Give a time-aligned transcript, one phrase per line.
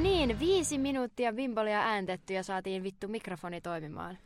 [0.00, 4.18] Niin, viisi minuuttia bimbolia ääntetty ja saatiin vittu mikrofoni toimimaan.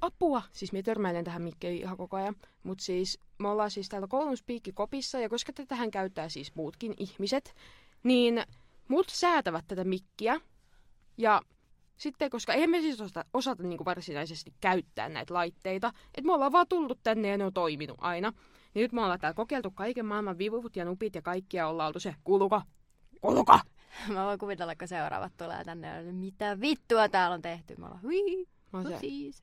[0.00, 0.42] Apua!
[0.52, 2.36] Siis me törmäilen tähän mikkeihin ihan koko ajan.
[2.62, 4.36] Mutta siis me ollaan siis täällä koulun
[4.74, 7.54] kopissa ja koska tähän käyttää siis muutkin ihmiset,
[8.02, 8.42] niin
[8.88, 10.40] muut säätävät tätä mikkiä.
[11.18, 11.42] Ja
[11.96, 16.32] sitten, koska eihän me siis osata, osata niin kuin varsinaisesti käyttää näitä laitteita, että me
[16.32, 18.32] ollaan vaan tullut tänne ja ne on toiminut aina.
[18.74, 22.00] Niin nyt me ollaan täällä kokeiltu kaiken maailman vivuvut ja nupit ja kaikkia ollaan oltu
[22.00, 22.62] se, kuuluka,
[23.20, 23.60] kuuluka.
[24.14, 27.74] Mä voin kuvitella, kun seuraavat tulee tänne mitä vittua täällä on tehty.
[27.78, 29.42] Mä ollaan, hui, upsiis.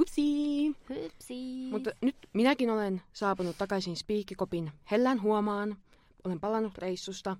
[0.00, 0.76] Upsii.
[1.06, 1.70] Upsii.
[1.70, 5.76] Mutta nyt minäkin olen saapunut takaisin Spiikkikopin hellän huomaan.
[6.24, 7.36] Olen palannut reissusta.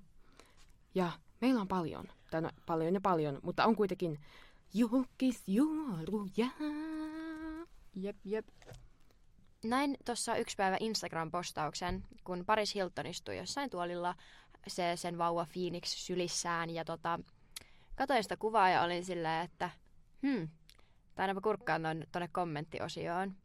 [0.95, 1.11] Ja
[1.41, 2.05] meillä on paljon.
[2.31, 4.19] Tai no, paljon ja paljon, mutta on kuitenkin
[4.73, 6.47] julkisjuoruja.
[7.95, 8.47] Jep, jep.
[9.63, 14.15] Näin tuossa yksi päivä Instagram-postauksen, kun Paris Hilton istui jossain tuolilla
[14.67, 16.69] se, sen vauva Phoenix sylissään.
[16.69, 17.19] Ja tota,
[17.95, 19.69] katoin sitä kuvaa ja olin silleen, että
[20.21, 20.49] hmm,
[21.17, 23.35] aina kurkkaan tuonne kommenttiosioon.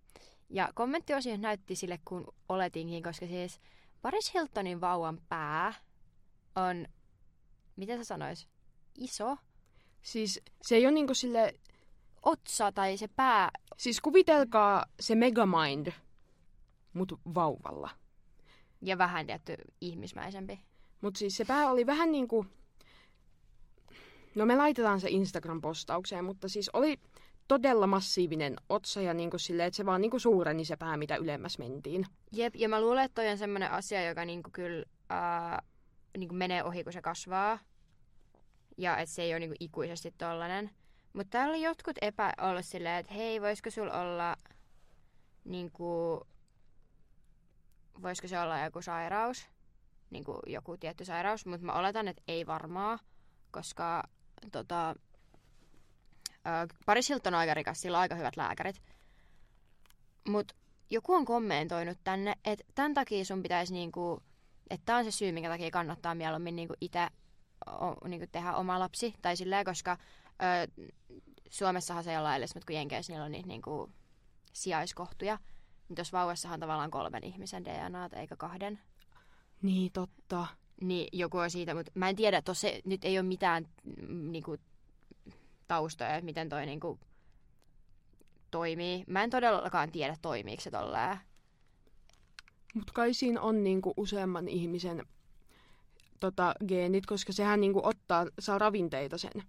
[0.50, 3.60] Ja kommenttiosio näytti sille, kun oletinkin, koska siis
[4.02, 5.75] Paris Hiltonin vauvan pää
[6.56, 6.86] on,
[7.77, 8.48] miten sä sanois,
[8.94, 9.36] iso.
[10.03, 11.55] Siis se ei ole niinku sille...
[12.22, 13.50] Otsa tai se pää.
[13.77, 15.92] Siis kuvitelkaa se Megamind,
[16.92, 17.91] mut vauvalla.
[18.82, 20.60] Ja vähän tietty ihmismäisempi.
[21.00, 22.46] Mut siis se pää oli vähän niinku...
[24.34, 27.00] No me laitetaan se Instagram-postaukseen, mutta siis oli
[27.48, 30.96] todella massiivinen otsa ja niin kuin sille, että se vaan niin kuin suureni se pää,
[30.96, 32.06] mitä ylemmäs mentiin.
[32.32, 35.62] Jep, ja mä luulen, että toi on semmoinen asia, joka niin kuin kyllä ää,
[36.19, 37.58] niin kuin menee ohi, kun se kasvaa.
[38.78, 40.70] Ja että se ei ole niin kuin ikuisesti tollanen.
[41.12, 44.36] Mutta täällä oli jotkut epä ollut silleen, että hei, voisiko sul olla
[45.44, 46.20] niin kuin,
[48.02, 49.46] voisiko se olla joku sairaus,
[50.10, 52.98] niin kuin joku tietty sairaus, mutta mä oletan, että ei varmaa,
[53.50, 54.02] koska
[54.52, 54.94] tota,
[56.86, 58.82] Paris Hilton on aika rikas, sillä on aika hyvät lääkärit.
[60.28, 60.54] Mutta
[60.91, 64.22] joku on kommentoinut tänne, että tämän takia sun pitäisi niinku,
[64.70, 67.08] että tämä on se syy, minkä takia kannattaa mieluummin niinku itse
[68.04, 69.14] niinku tehdä oma lapsi.
[69.22, 69.98] Tai silleen, koska
[70.32, 70.84] ö,
[71.50, 73.91] Suomessahan se ei ole edes, mutta kun Jenkeissä niillä on niitä niinku
[74.52, 75.38] sijaiskohtuja.
[75.88, 78.80] Niin tuossa vauvassahan on tavallaan kolmen ihmisen DNA, eikä kahden.
[79.62, 80.46] Niin, totta.
[80.80, 82.52] Niin, joku on siitä, mutta mä en tiedä, että
[82.84, 83.69] nyt ei ole mitään
[84.08, 84.56] mm, niinku,
[85.69, 86.98] taustoja, että miten toi niinku
[88.50, 89.04] toimii.
[89.06, 91.18] Mä en todellakaan tiedä, toimiiko se tolleen.
[92.74, 95.06] Mutta kai siinä on niinku useamman ihmisen
[96.20, 99.42] tota, geenit, koska sehän niinku ottaa, saa ravinteita sen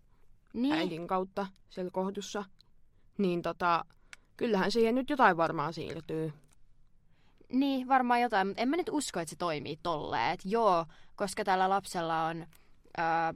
[0.54, 0.74] niin.
[0.74, 2.46] äidin kautta siellä kohdussa.
[3.18, 3.86] Niin tota,
[4.38, 6.34] kyllähän siihen nyt jotain varmaan siirtyy.
[7.52, 10.32] Niin, varmaan jotain, mutta en mä nyt usko, että se toimii tolleen.
[10.32, 12.48] Et joo, koska tällä lapsella on
[12.98, 13.34] ää,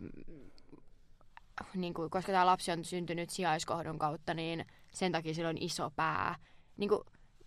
[1.75, 5.91] niin kuin, koska tämä lapsi on syntynyt sijaiskohdun kautta, niin sen takia sillä on iso
[5.96, 6.35] pää.
[6.78, 7.01] Niin kuin,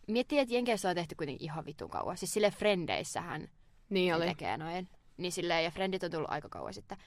[0.09, 2.17] miettii, että Jenkeissä on tehty kuitenkin ihan vitun kauan.
[2.17, 3.49] Siis sille Frendeissähän
[3.91, 4.27] niin oli.
[4.27, 4.89] tekee noin.
[5.17, 6.99] Niin silleen, ja Frendit on tullut aika kauan sitten.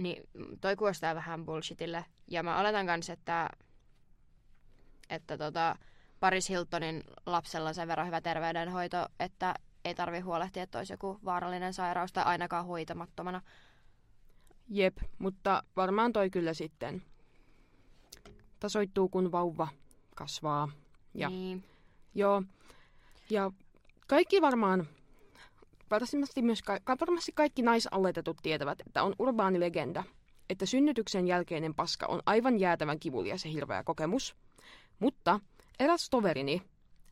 [0.00, 0.22] Niin
[0.60, 2.04] toi kuulostaa vähän bullshitille.
[2.30, 3.50] Ja mä oletan kanssa, että,
[5.10, 5.76] että tota,
[6.20, 9.54] Paris Hiltonin lapsella on sen verran hyvä terveydenhoito, että
[9.84, 13.42] ei tarvi huolehtia, että olisi joku vaarallinen sairaus tai ainakaan hoitamattomana.
[14.68, 17.02] Jep, mutta varmaan toi kyllä sitten
[18.60, 19.68] tasoittuu, kun vauva
[20.14, 20.68] kasvaa.
[21.14, 21.64] Ja, niin.
[22.14, 22.42] Joo.
[23.30, 23.50] Ja
[24.06, 24.86] kaikki varmaan,
[25.90, 26.62] varmasti, myös,
[27.00, 30.04] varmasti kaikki naisaletetut tietävät, että on urbaani legenda,
[30.50, 34.36] että synnytyksen jälkeinen paska on aivan jäätävän kivulia se hirveä kokemus.
[34.98, 35.40] Mutta
[35.80, 36.62] eräs toverini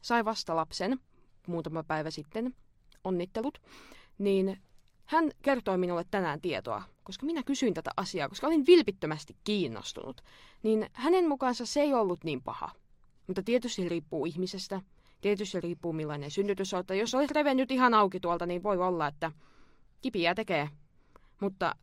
[0.03, 1.01] sai vasta lapsen
[1.47, 2.55] muutama päivä sitten,
[3.05, 3.59] onnittelut,
[4.19, 4.63] niin
[5.05, 10.21] hän kertoi minulle tänään tietoa, koska minä kysyin tätä asiaa, koska olin vilpittömästi kiinnostunut.
[10.63, 12.71] Niin hänen mukaansa se ei ollut niin paha.
[13.27, 14.81] Mutta tietysti riippuu ihmisestä.
[15.21, 16.85] Tietysti riippuu millainen synnytys on.
[16.99, 19.33] Jos olet revennyt ihan auki tuolta, niin voi olla, että
[20.01, 20.69] kipiä tekee.
[21.41, 21.77] Mutta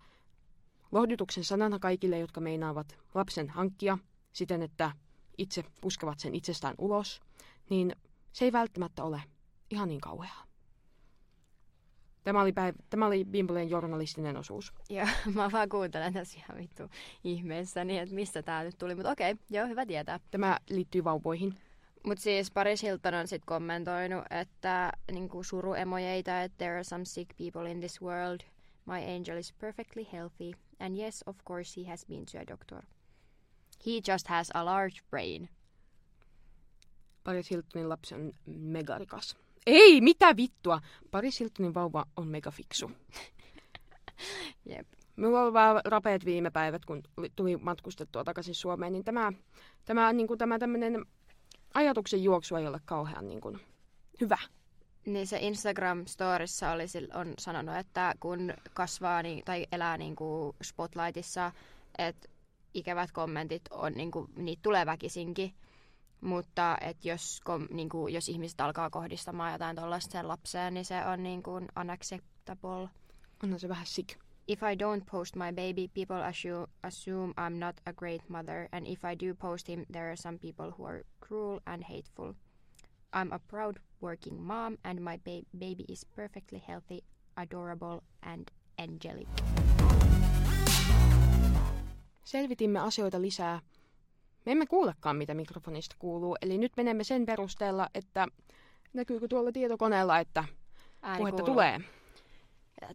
[0.91, 3.97] lohdutuksen sanana kaikille, jotka meinaavat lapsen hankkia
[4.33, 4.91] siten, että
[5.37, 7.21] itse puskevat sen itsestään ulos,
[7.69, 7.95] niin
[8.33, 9.23] se ei välttämättä ole
[9.69, 10.45] ihan niin kauheaa.
[12.23, 14.73] Tämä oli, päiv- tämä oli Bimbolen journalistinen osuus.
[14.89, 16.83] Joo, mä vaan kuuntelen tässä ihan vittu
[17.23, 18.95] ihmeessäni, että mistä tämä nyt tuli.
[18.95, 20.19] Mutta okei, joo, hyvä tietää.
[20.31, 21.57] Tämä liittyy vauvoihin.
[22.05, 27.37] Mutta siis Paris Hilton on sitten kommentoinut, että niinku suruemojeita, että there are some sick
[27.37, 28.39] people in this world.
[28.85, 30.51] My angel is perfectly healthy.
[30.79, 32.83] And yes, of course he has been to a doctor.
[33.85, 35.49] He just has a large brain.
[37.23, 39.37] Paris Hiltonin lapsi on megarikas.
[39.65, 40.81] Ei, mitä vittua?
[41.11, 42.91] Paris Hiltonin vauva on mega fiksu.
[44.69, 44.87] Jep.
[45.15, 47.03] Minulla oli vähän rapeet viime päivät, kun
[47.35, 49.31] tuli- matkustettua takaisin Suomeen, niin tämä,
[49.85, 51.05] tämä, niin kuin tämä tämmöinen
[51.73, 53.59] ajatuksen juoksu ei ole kauhean niin kuin,
[54.21, 54.37] hyvä.
[55.05, 61.51] Niin se Instagram-storissa oli, on sanonut, että kun kasvaa niin, tai elää niin kuin spotlightissa,
[61.97, 62.29] että
[62.73, 65.53] ikävät kommentit on, niin kuin, niitä tulee väkisinkin.
[66.21, 70.85] Mutta että jos, kom, niin kuin, jos ihmiset alkaa kohdistamaan jotain tuollaista sen lapseen, niin
[70.85, 72.89] se on niin kuin unacceptable.
[73.43, 74.09] Onhan se vähän sick.
[74.47, 78.87] If I don't post my baby, people assume, assume I'm not a great mother, and
[78.87, 82.33] if I do post him, there are some people who are cruel and hateful.
[83.13, 87.03] I'm a proud working mom, and my ba- baby is perfectly healthy,
[87.37, 89.27] adorable, and angelic.
[92.23, 93.61] Selvitimme asioita lisää.
[94.45, 98.27] Me emme kuulekaan, mitä mikrofonista kuuluu, eli nyt menemme sen perusteella, että
[98.93, 100.43] näkyykö tuolla tietokoneella, että
[101.01, 101.55] Ääni puhetta kuuluu.
[101.55, 101.81] tulee.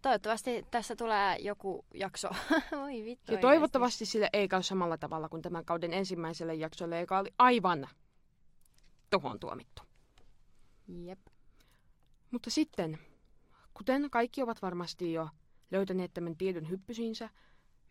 [0.02, 2.28] Toivottavasti tässä tulee joku jakso.
[2.84, 3.32] Oi vittu.
[3.32, 7.88] Ja toivottavasti sille ei käy samalla tavalla kuin tämän kauden ensimmäiselle jaksolle, joka oli aivan
[9.11, 9.82] tohon tuomittu.
[10.88, 11.19] Jep.
[12.31, 12.99] Mutta sitten,
[13.75, 15.28] kuten kaikki ovat varmasti jo
[15.70, 17.31] löytäneet tämän tiedon hyppysiinsä,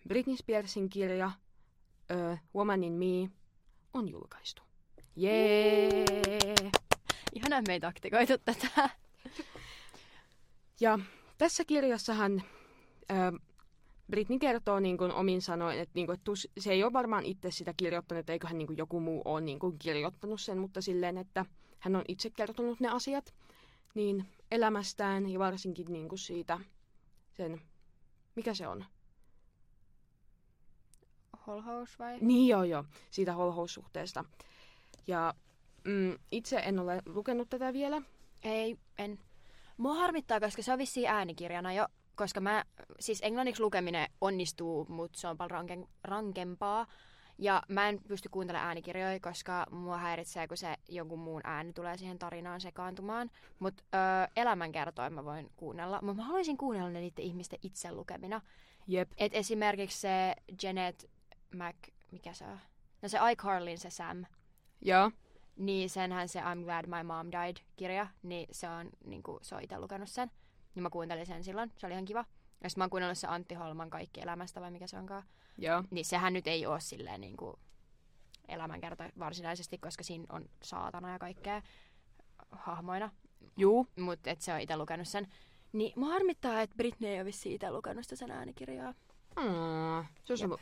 [0.08, 1.32] Britney Spearsin kirja
[2.12, 3.30] ö, Woman in Me
[3.94, 4.62] on julkaistu.
[5.16, 6.06] Jee!
[7.34, 8.90] Ihana me ei taktikoitu tätä.
[10.80, 11.00] Ja
[11.38, 12.44] tässä kirjassahan
[13.12, 13.40] ö,
[14.10, 17.52] Britney kertoo niin kuin omin sanoin, että, niin kuin, että se ei ole varmaan itse
[17.52, 21.18] sitä kirjoittanut, että eiköhän niin kuin joku muu ole niin kuin kirjoittanut sen, mutta silleen,
[21.18, 21.46] että
[21.80, 23.34] hän on itse kertonut ne asiat
[23.94, 26.60] niin elämästään ja varsinkin niin kuin siitä
[27.38, 27.62] sen,
[28.36, 28.86] mikä se on?
[31.48, 32.18] Holhous vai?
[32.22, 34.26] Niin joo joo, siitä holhoussuhteesta.
[35.08, 35.34] Ja
[35.84, 38.02] mm, itse en ole lukenut tätä vielä.
[38.44, 39.20] Ei, en.
[39.78, 42.64] Mua harmittaa, koska se on vissiin äänikirjana jo, koska mä,
[43.00, 46.88] siis englanniksi lukeminen onnistuu, mutta se on paljon ranken, rankempaa.
[47.38, 51.98] Ja mä en pysty kuuntelemaan äänikirjoja, koska mua häiritsee, kun se jonkun muun ääni tulee
[51.98, 53.32] siihen tarinaan sekaantumaan.
[53.60, 53.84] Mutta
[54.36, 56.00] elämänkertoja mä voin kuunnella.
[56.02, 58.42] Mutta mä haluaisin kuunnella ne niiden ihmisten itse lukemina.
[58.88, 59.12] Jep.
[59.18, 61.10] Et esimerkiksi se Janet
[61.56, 61.76] Mac,
[62.12, 62.60] mikä se on?
[63.02, 64.26] No se iCarlin se Sam.
[64.82, 65.12] Joo.
[65.56, 69.64] Niin senhän se I'm Glad My Mom Died-kirja, niin se on, niin kuin, se on
[69.64, 70.32] itse lukenut sen.
[70.76, 72.26] Niin mä kuuntelin sen silloin, se oli ihan kiva.
[72.64, 75.24] Ja sitten mä oon kuunnellut se Antti Holman Kaikki elämästä vai mikä se onkaan.
[75.58, 75.84] Joo.
[75.92, 77.56] Niin sehän nyt ei ole silleen niin kuin
[78.48, 81.62] elämänkerta varsinaisesti, koska siinä on saatana ja kaikkea
[82.52, 83.10] hahmoina.
[83.58, 83.88] Juu.
[84.00, 85.28] Mutta et se on itse lukenut sen.
[85.74, 88.94] Niin mua harmittaa, että Britney ei ole vissiin itse lukenut sitä sen äänikirjaa.
[89.40, 90.52] Mm, se olisi Jep.
[90.52, 90.62] ollut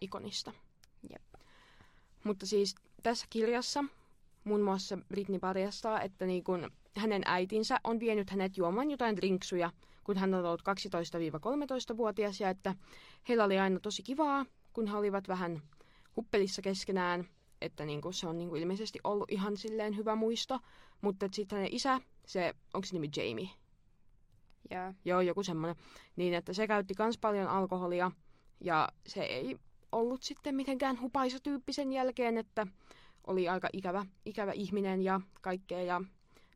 [0.00, 0.52] ikonista.
[1.10, 1.22] Jep.
[2.24, 3.84] Mutta siis tässä kirjassa
[4.44, 9.70] muun muassa Britney paljastaa, että niin kun hänen äitinsä on vienyt hänet juomaan jotain drinksuja,
[10.04, 10.62] kun hän on ollut
[11.92, 12.74] 12-13-vuotias ja että
[13.28, 15.62] heillä oli aina tosi kivaa, kun he olivat vähän
[16.16, 17.28] huppelissa keskenään,
[17.60, 20.58] että niin kun se on niin kun ilmeisesti ollut ihan silleen hyvä muisto,
[21.00, 23.48] mutta sitten hänen isä, se, onko se nimi Jamie?
[24.70, 24.94] Joo.
[25.04, 25.76] Joo, joku semmoinen.
[26.16, 28.10] Niin, että se käytti kans paljon alkoholia
[28.60, 29.58] ja se ei
[29.92, 32.66] ollut sitten mitenkään hupaisa tyyppi sen jälkeen, että
[33.26, 35.82] oli aika ikävä, ikävä ihminen ja kaikkea.
[35.82, 36.00] Ja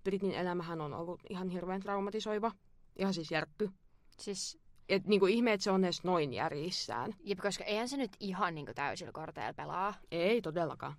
[0.05, 2.53] Britnin elämähän on ollut ihan hirveän traumatisoiva.
[2.97, 3.71] Ihan siis järkky.
[4.19, 4.59] Siis,
[4.89, 7.15] Et niinku ihme, että se on edes noin järjissään.
[7.21, 9.95] jep, koska eihän se nyt ihan niin kuin täysillä korteilla pelaa.
[10.11, 10.95] Ei todellakaan.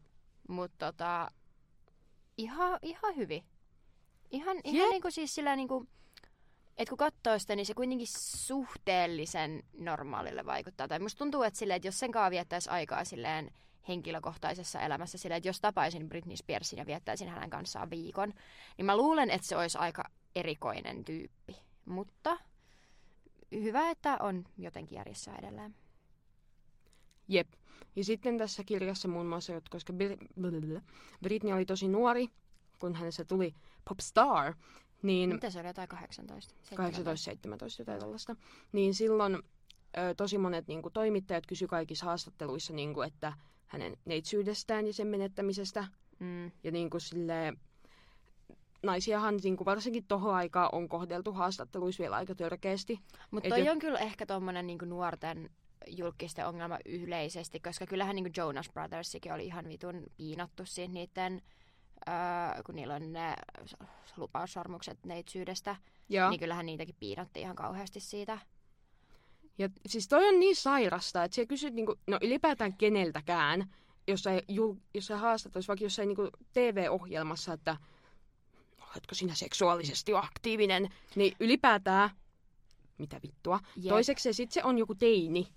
[0.50, 1.32] Mutta tota,
[2.38, 3.44] ihan, ihan hyvin.
[4.32, 4.66] Ihan, Jep.
[4.66, 5.88] ihan niinku siis sillä niinku,
[6.78, 10.88] että kun katsoo sitä, niin se kuitenkin suhteellisen normaalille vaikuttaa.
[10.88, 13.52] Tai musta tuntuu, että, silleen, että jos sen kanssa viettäisi aikaa silleen
[13.88, 18.34] henkilökohtaisessa elämässä silleen, että jos tapaisin Britney Spearsin ja viettäisin hänen kanssaan viikon,
[18.78, 20.04] niin mä luulen, että se olisi aika
[20.36, 21.56] erikoinen tyyppi.
[21.86, 22.38] Mutta
[23.52, 25.76] hyvä, että on jotenkin järjessä edelleen.
[27.28, 27.48] Jep.
[27.96, 30.82] Ja sitten tässä kirjassa muun muassa, että koska Br-
[31.24, 32.28] Britney oli tosi nuori,
[32.80, 33.56] kun hänessä tuli
[33.90, 34.54] popstar,
[35.06, 36.54] niin Mitä se oli, jotain 18?
[36.74, 36.76] 18-17
[37.80, 38.36] jotain tällaista,
[38.72, 39.36] niin silloin
[39.98, 43.34] ö, tosi monet niin kuin, toimittajat kysy kaikissa haastatteluissa, niin kuin, että
[43.66, 45.88] hänen neitsyydestään ja sen menettämisestä.
[46.20, 46.52] Mm.
[46.64, 47.58] Ja niin kuin, silleen,
[48.84, 53.00] naisiahan niin kuin, varsinkin tohon aikaan on kohdeltu haastatteluissa vielä aika törkeästi.
[53.32, 55.50] Mutta Et toi jo- on kyllä ehkä tommonen niinku nuorten
[55.88, 61.42] julkisten ongelma yleisesti, koska kyllähän niinku Jonas Brothersikin oli ihan vitun piinattu siitä niiden,
[62.10, 63.36] öö, kun niillä on ne
[64.18, 65.76] lupaussormukset neitsyydestä,
[66.10, 68.38] Ja, niin kyllähän niitäkin piinattiin ihan kauheasti siitä.
[69.58, 73.74] ja siis toi on niin sairasta, että siellä kysyt niin kuin, no ylipäätään keneltäkään,
[74.08, 77.78] jossain, jul, jossain haastattelussa, vaikka jossain niin kuin TV-ohjelmassa, että
[78.82, 82.10] oletko sinä seksuaalisesti aktiivinen, niin ylipäätään
[82.98, 83.60] mitä vittua.
[83.76, 83.90] Jep.
[83.90, 85.48] Toiseksi sit se on joku teini.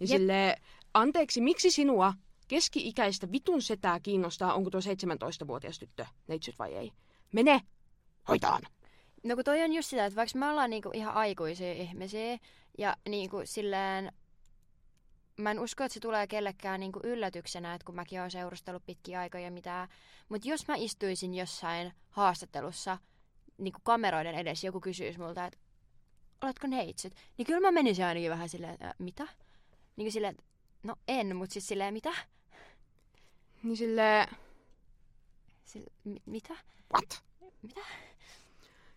[0.00, 0.58] Ja Jep.
[0.94, 2.14] anteeksi, miksi sinua
[2.48, 6.92] keski-ikäistä vitun setää kiinnostaa, onko tuo 17-vuotias tyttö neitsyt vai ei?
[7.32, 7.60] Mene
[8.28, 8.62] hoitaan.
[9.24, 12.38] No kun toi on just sitä, että vaikka me ollaan niinku ihan aikuisia ihmisiä
[12.78, 14.12] ja niinku silleen,
[15.36, 19.20] mä en usko, että se tulee kellekään niinku yllätyksenä, että kun mäkin oon seurustellut pitkiä
[19.20, 19.88] aikoja mitään.
[20.28, 22.98] Mutta jos mä istuisin jossain haastattelussa
[23.58, 25.58] niinku kameroiden edessä, joku kysyisi multa, että
[26.42, 29.28] oletko neitsyt, niin kyllä mä menisin ainakin vähän silleen, mitä?
[29.96, 30.44] Niinku silleen, että
[30.82, 32.14] no en, mutta siis silleen, mitä?
[33.62, 34.26] Niin sille
[35.64, 36.54] Sille, mi- mitä?
[36.94, 37.22] what?
[37.62, 37.80] Mitä?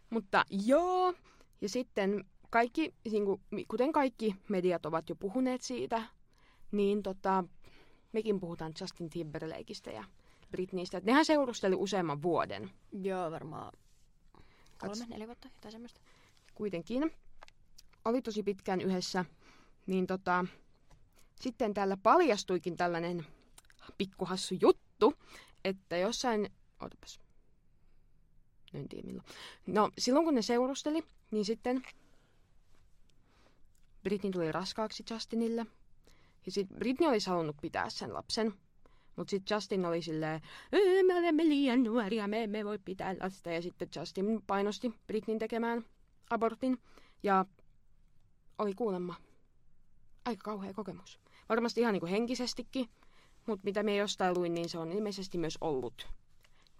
[0.09, 1.13] Mutta joo,
[1.61, 3.23] ja sitten kaikki, niin
[3.67, 6.03] kuten kaikki mediat ovat jo puhuneet siitä,
[6.71, 7.43] niin tota,
[8.13, 10.03] mekin puhutaan Justin Timberlakeista ja
[10.51, 11.01] Britneystä.
[11.03, 13.73] Nehän seurusteli useamman vuoden Joo, varmaan
[14.77, 16.01] kolme, Kats- neljä vuotta, jotain semmoista.
[16.55, 17.11] kuitenkin.
[18.05, 19.25] Oli tosi pitkään yhdessä.
[19.87, 20.45] Niin tota,
[21.41, 23.25] sitten täällä paljastuikin tällainen
[23.97, 25.13] pikkuhassu juttu,
[25.65, 26.49] että jossain...
[26.79, 27.19] Otapas.
[28.73, 29.25] No en tiedä milloin.
[29.67, 31.83] No, silloin kun ne seurusteli, niin sitten
[34.03, 35.65] Britney tuli raskaaksi Justinille.
[36.45, 38.53] Ja sitten Britney olisi halunnut pitää sen lapsen.
[39.15, 40.41] Mutta sitten Justin oli silleen,
[40.73, 43.51] "Öö, me olemme liian nuoria, me emme voi pitää lasta.
[43.51, 45.85] Ja sitten Justin painosti Britneyn tekemään
[46.29, 46.77] abortin.
[47.23, 47.45] Ja
[48.57, 49.15] oli kuulemma
[50.25, 51.19] aika kauhea kokemus.
[51.49, 52.89] Varmasti ihan niin kuin henkisestikin,
[53.45, 56.07] mutta mitä me jostain luin, niin se on ilmeisesti myös ollut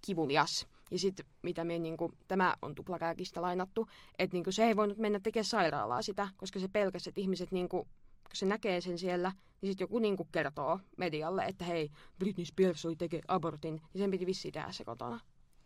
[0.06, 0.68] kivulias.
[0.91, 3.88] Ja sitten mitä me, niin kuin, tämä on tuplakääkistä lainattu,
[4.20, 7.51] että niin kuin, se ei voinut mennä tekemään sairaalaa sitä, koska se pelkäsi, että ihmiset,
[7.51, 7.84] niin kuin,
[8.24, 12.46] kun se näkee sen siellä, niin sitten joku niin kuin, kertoo medialle, että hei, Britney
[12.46, 15.20] Spears oli tekee abortin, ja sen piti vissiin tehdä se kotona.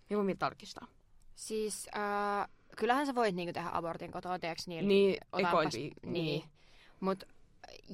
[0.09, 0.87] Voi vielä tarkistaa.
[1.35, 4.87] Siis äh, kyllähän sä voit niinku tehdä abortin kotona, niillä?
[4.87, 6.13] Niin, otanpas- ekoivi, niin.
[6.13, 6.43] niin.
[6.99, 7.23] Mut,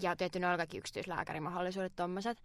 [0.02, 2.42] ja tietty ne on kaikki yksityislääkärimahdollisuudet tommoset.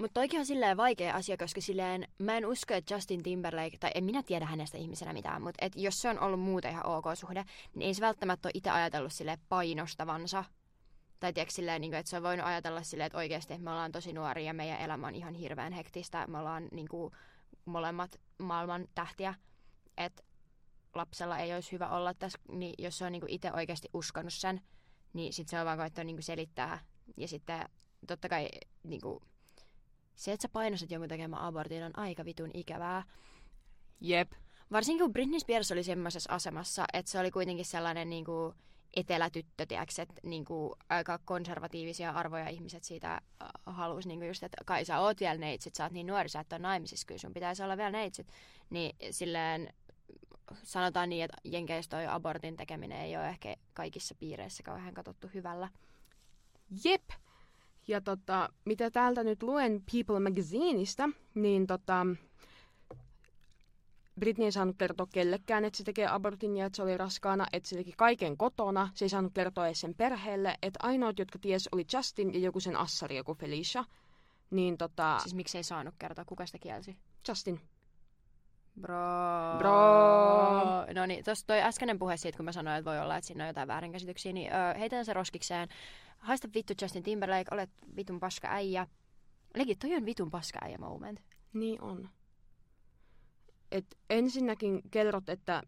[0.00, 3.90] Mutta toikin on silleen vaikea asia, koska silleen mä en usko, että Justin Timberlake, tai
[3.94, 7.04] en minä tiedä hänestä ihmisenä mitään, mutta et jos se on ollut muuten ihan ok
[7.14, 10.44] suhde, niin ei se välttämättä ole itse ajatellut silleen painostavansa.
[11.20, 13.92] Tai tiedätkö silleen, niin kuin, että se on voinut ajatella silleen, että oikeasti me ollaan
[13.92, 16.26] tosi nuoria ja meidän elämä on ihan hirveän hektistä.
[16.26, 17.12] Me ollaan niin kuin,
[17.64, 19.34] molemmat maailman tähtiä.
[19.96, 20.22] Että
[20.94, 24.60] lapsella ei olisi hyvä olla tässä, niin jos se on niinku itse oikeasti uskonut sen,
[25.12, 26.78] niin sitten se on vaan koettanut niinku selittää.
[27.16, 27.68] Ja sitten
[28.06, 28.48] totta kai
[28.82, 29.22] niinku,
[30.16, 33.02] se, että sä painostat jonkun tekemään abortin on aika vitun ikävää.
[34.00, 34.32] Jep.
[34.72, 38.54] Varsinkin kun Britney Spears oli semmoisessa asemassa, että se oli kuitenkin sellainen niinku,
[38.96, 43.20] etelätyttö, tiiäks, että niinku, aika konservatiivisia arvoja ihmiset siitä äh,
[43.66, 46.52] halusi niinku just, että kai sä oot vielä neitsyt, sä oot niin nuori, sä et
[46.52, 48.26] ole naimisissa, kyllä sun pitäisi olla vielä neitsyt.
[48.70, 49.74] Niin silleen
[50.62, 55.68] sanotaan niin, että Jenkeissä toi abortin tekeminen ei ole ehkä kaikissa piireissä kauhean katsottu hyvällä.
[56.84, 57.02] Jep.
[57.88, 62.06] Ja tota, mitä täältä nyt luen People Magazineista, niin tota,
[64.20, 67.68] Britney ei saanut kertoa kellekään, että se tekee abortin ja että se oli raskaana, että
[67.68, 68.90] se teki kaiken kotona.
[68.94, 72.60] Se ei saanut kertoa edes sen perheelle, että ainoat, jotka ties, oli Justin ja joku
[72.60, 73.84] sen assari, joku Felicia.
[74.50, 76.96] Niin tota, Siis miksei saanut kertoa, kuka sitä kielsi?
[77.28, 77.60] Justin.
[78.80, 78.96] Bro.
[79.58, 80.86] Bro.
[80.94, 83.44] No niin, tuossa toi äskeinen puhe siitä, kun mä sanoin, että voi olla, että siinä
[83.44, 85.68] on jotain väärinkäsityksiä, niin öö, heitän se roskikseen.
[86.18, 88.86] Haista vittu Justin Timberlake, olet vitun paska äijä.
[89.56, 91.22] Legit, toi on vitun paska äijä moment.
[91.52, 92.08] Niin on.
[93.72, 95.62] Et ensinnäkin kerrot, että,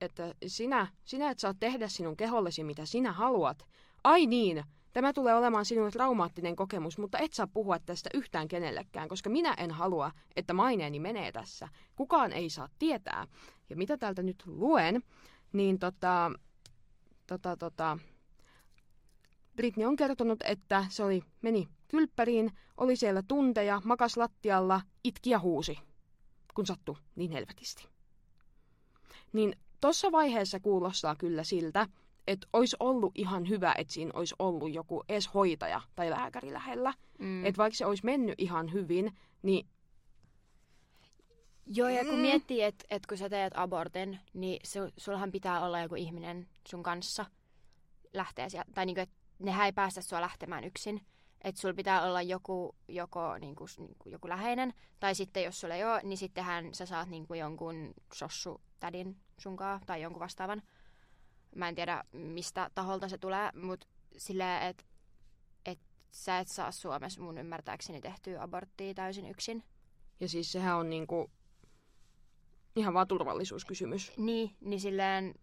[0.00, 3.66] että sinä, sinä et saa tehdä sinun kehollesi mitä sinä haluat.
[4.04, 9.08] Ai niin, tämä tulee olemaan sinulle traumaattinen kokemus, mutta et saa puhua tästä yhtään kenellekään,
[9.08, 11.68] koska minä en halua, että maineeni menee tässä.
[11.96, 13.26] Kukaan ei saa tietää.
[13.70, 15.02] Ja mitä täältä nyt luen,
[15.52, 16.32] niin tota,
[17.26, 17.98] tota, tota,
[19.56, 25.38] Britney on kertonut, että se oli, meni kylppäriin, oli siellä tunteja, makas lattialla, itki ja
[25.38, 25.78] huusi,
[26.54, 27.88] kun sattui niin helvetisti.
[29.32, 31.86] Niin tuossa vaiheessa kuulostaa kyllä siltä,
[32.26, 36.94] että olisi ollut ihan hyvä, että siinä olisi ollut joku edes hoitaja tai lääkäri lähellä.
[37.18, 37.44] Mm.
[37.44, 39.66] Että vaikka se olisi mennyt ihan hyvin, niin
[41.68, 42.20] Joo, ja kun Mm.
[42.20, 46.82] miettii, että et kun sä teet abortin, niin su, sulhan pitää olla joku ihminen sun
[46.82, 47.26] kanssa
[48.14, 48.70] lähteä sieltä.
[48.74, 51.06] Tai niinku, että nehän ei päästä sua lähtemään yksin.
[51.44, 55.74] Että sulla pitää olla joku, joko niinku, s- niinku, joku läheinen, tai sitten jos sulla
[55.74, 60.62] ei ole, niin sittenhän sä saat niinku jonkun sossu tädin sunkaa tai jonkun vastaavan.
[61.54, 64.84] Mä en tiedä, mistä taholta se tulee, mutta silleen, että
[65.66, 65.78] et
[66.10, 69.64] sä et saa Suomessa mun ymmärtääkseni tehtyä aborttia täysin yksin.
[70.20, 71.30] ja siis sehän on niinku
[72.76, 74.12] ihan vaan turvallisuuskysymys.
[74.16, 75.34] Niin, niin silleen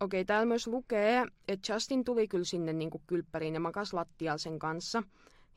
[0.00, 4.58] Okei, täällä myös lukee, että Justin tuli kyllä sinne niinku kylppäriin ja makas lattialla sen
[4.58, 5.02] kanssa.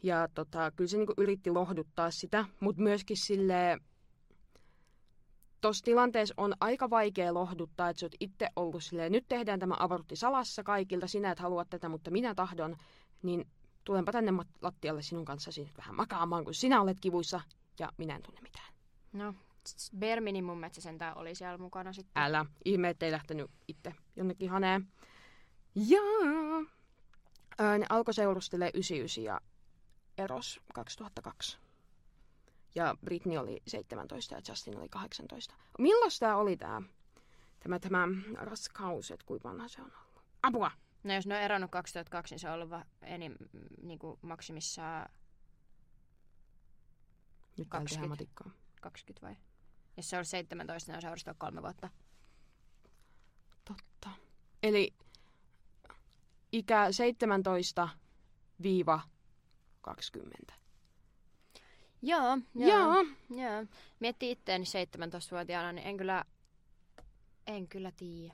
[0.04, 3.80] Ja tota, kyllä se niinku yritti lohduttaa sitä, mutta myöskin sille
[5.62, 9.76] Tuossa tilanteessa on aika vaikea lohduttaa, että sä oot itse ollut silleen, nyt tehdään tämä
[9.80, 12.78] abortti salassa kaikilta, sinä et halua tätä, mutta minä tahdon,
[13.24, 13.48] niin
[13.84, 14.32] tulenpa tänne
[14.62, 17.42] lattialle sinun kanssasi vähän makaamaan, kun sinä olet kivuissa
[17.80, 18.74] ja minä en tunne mitään.
[19.14, 19.34] No,
[20.00, 22.24] bare minimum, että se sentään oli siellä mukana sitten.
[22.24, 24.88] Älä, ihme, ettei lähtenyt itse jonnekin haneen.
[25.76, 26.02] Ja
[27.80, 29.42] ne alkoi seurustelemaan 99 ja
[30.18, 31.58] eros 2002.
[32.76, 35.56] Ja Britney oli 17 ja Justin oli 18.
[35.80, 36.82] Milloin tämä oli tämä,
[37.60, 40.24] tämä, tämä raskaus, että kuinka vanha se on ollut?
[40.44, 40.72] Apua!
[41.04, 43.36] No jos ne on eronnut 2002, niin se on ollut va- enim,
[43.82, 45.10] niin kuin maksimissaan
[47.58, 48.10] Nyt 20.
[48.10, 48.52] matikkaa.
[48.82, 49.36] 20 vai?
[49.98, 51.90] Jos se on 17, niin on seurustellut kolme vuotta.
[53.66, 54.10] Totta.
[54.64, 54.94] Eli
[56.52, 56.88] ikä
[60.50, 60.54] 17-20.
[62.02, 63.06] Joo, Joo.
[63.30, 63.66] joo.
[64.00, 66.26] Miettii itteeni 17-vuotiaana, niin en kyllä,
[67.48, 68.34] en kyllä tiedä.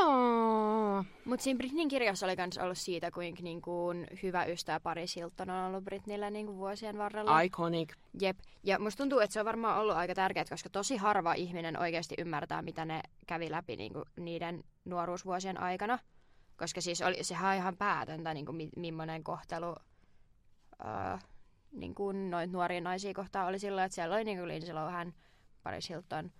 [0.00, 1.04] Joo.
[1.24, 5.50] Mutta siinä Britneyn kirjassa oli myös ollut siitä, kuinka niin kuin, hyvä ystävä Paris Hilton
[5.50, 7.40] on ollut Britneyllä niin kuin, vuosien varrella.
[7.40, 7.92] Iconic.
[8.20, 8.38] Jep.
[8.62, 12.14] Ja musta tuntuu, että se on varmaan ollut aika tärkeää, koska tosi harva ihminen oikeasti
[12.18, 15.98] ymmärtää, mitä ne kävi läpi niin kuin, niiden nuoruusvuosien aikana.
[16.56, 19.74] Koska siis oli, sehän on ihan päätöntä, niin kuin, mi- millainen kohtelu
[20.84, 21.18] öö,
[21.72, 25.14] niin kuin noit nuoria naisia kohtaan oli sillä, että siellä oli niin kuin Lindsay Lohan,
[25.62, 26.32] Paris Hilton,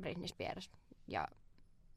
[0.00, 0.70] Britney Spears
[1.08, 1.28] ja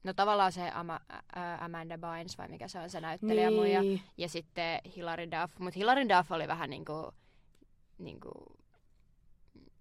[0.04, 1.00] no tavallaan se Ama,
[1.38, 3.94] ä, Amanda Bynes vai mikä se on se näyttelijä niin.
[3.94, 7.12] ja, ja sitten Hilary Duff, mutta Hilary Duff oli vähän niin kuin,
[7.98, 8.60] niin kuin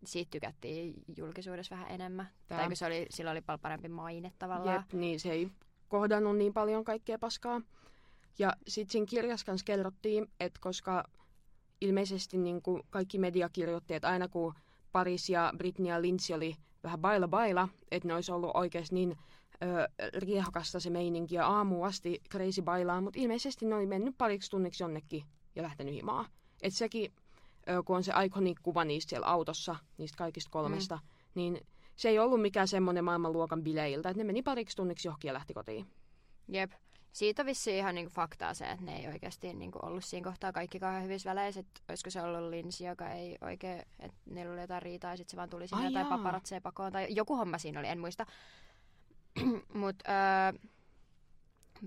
[0.05, 2.29] siitä tykättiin julkisuudessa vähän enemmän.
[2.49, 2.59] Tää.
[2.59, 4.77] Tai kun se oli, sillä oli paljon parempi maine tavallaan.
[4.77, 5.51] Jep, niin se ei
[5.89, 7.61] kohdannut niin paljon kaikkea paskaa.
[8.39, 11.05] Ja sitten siinä kirjassa kanssa kerrottiin, että koska
[11.81, 14.55] ilmeisesti niin kuin kaikki media kirjoitti, että aina kun
[14.93, 19.19] Paris ja Britney ja Lindsay oli vähän baila baila, että ne olisi ollut oikeasti niin
[19.63, 24.51] ö, riehakasta se meininki ja aamu asti crazy bailaa, mutta ilmeisesti ne oli mennyt pariksi
[24.51, 25.25] tunniksi jonnekin
[25.57, 26.27] ja lähtenyt himaan.
[26.63, 27.13] Että sekin,
[27.69, 31.09] ö, kun on se iconic kuva niistä siellä autossa, niistä kaikista kolmesta, mm.
[31.35, 31.61] niin
[31.97, 35.55] se ei ollut mikään semmoinen maailmanluokan bileiltä, että ne meni pariksi tunniksi johonkin ja lähti
[35.55, 35.87] kotiin.
[36.49, 36.73] Jep.
[37.13, 40.53] Siitä on vissiin ihan niinku faktaa se, että ne ei oikeasti niinku ollut siinä kohtaa
[40.53, 41.61] kaikki kauhean hyvissä väleissä.
[41.61, 45.31] Että olisiko se ollut Lindsay, joka ei oikein, että niillä oli jotain riitaa ja sitten
[45.31, 46.19] se vaan tuli sinne Ai jotain jaa.
[46.19, 46.93] paparatseja pakoon.
[46.93, 48.27] Tai joku homma siinä oli, en muista.
[49.75, 50.55] Mutta äh,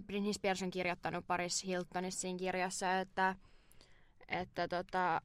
[0.06, 3.36] Britney Spears on kirjoittanut Paris Hiltonissa siinä kirjassa, että,
[4.28, 5.22] että tota,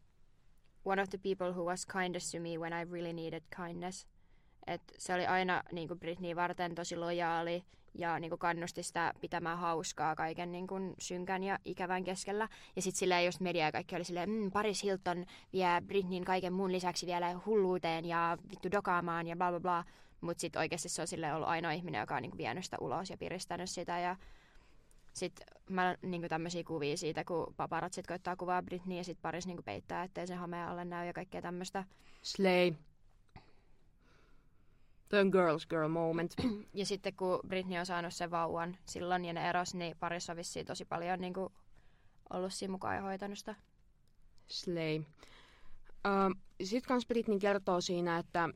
[0.85, 4.07] one of the people who was kindest to me when I really needed kindness.
[4.67, 7.65] Et se oli aina niin kuin Britney varten tosi lojaali
[7.99, 12.49] ja niin kuin kannusti sitä pitämään hauskaa kaiken niin kuin synkän ja ikävän keskellä.
[12.77, 16.53] Ja sitten silleen just media ja kaikki oli silleen, mmm, Paris Hilton vie Britneyn kaiken
[16.53, 19.85] muun lisäksi vielä hulluuteen ja vittu dokaamaan ja bla bla bla.
[20.21, 22.77] Mutta sitten oikeasti se on silleen ollut ainoa ihminen, joka on niin kuin vienyt sitä
[22.81, 23.99] ulos ja piristänyt sitä.
[23.99, 24.17] Ja
[25.13, 29.65] sitten mä niin tämmöisiä kuvia siitä, kun paparatsit koittaa kuvaa Britney ja sitten Paris niin
[29.65, 31.85] peittää, ettei sen hameen alle näy ja kaikkea tämmöistä.
[32.23, 32.73] Slay.
[35.09, 36.35] Toi on girls girl moment.
[36.75, 40.37] Ja sitten kun Britney on saanut sen vauvan silloin ja ne eros, niin parissa on
[40.37, 41.53] vissiin tosi paljon niin kuin,
[42.31, 43.55] ollut siinä mukaan ja hoitanut sitä.
[44.47, 44.99] Slay.
[44.99, 48.49] Uh, Sitten kans Britney kertoo siinä, että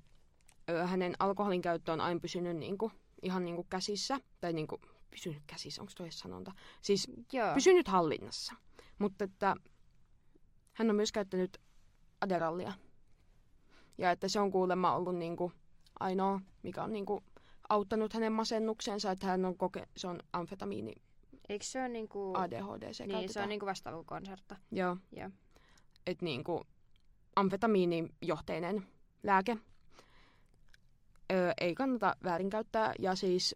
[0.87, 4.21] hänen alkoholin käyttö on aina pysynyt niinku, ihan niinku käsissä.
[4.41, 4.81] Tai niinku,
[5.11, 6.53] pysynyt käsissä, onko toi sanonta?
[6.83, 7.55] Siis Joo.
[7.55, 8.55] pysynyt hallinnassa.
[8.99, 9.57] Mutta että
[10.73, 11.59] hän on myös käyttänyt
[12.21, 12.73] Aderallia.
[13.99, 15.53] Ja että se on kuulemma ollut niinku
[16.01, 17.23] ainoa, mikä on niinku
[17.69, 20.93] auttanut hänen masennuksensa, että hän on koke- se on amfetamiini
[21.51, 22.33] Eikö se ole niinku...
[22.37, 24.57] ADHD se niin, se on niinku vastaavukonsertta.
[24.73, 24.97] Joo.
[25.17, 25.31] Joo.
[26.07, 26.63] Että niinku
[27.37, 28.87] amfetamiinijohteinen
[29.23, 29.57] lääke.
[31.31, 33.55] Öö, ei kannata väärinkäyttää ja siis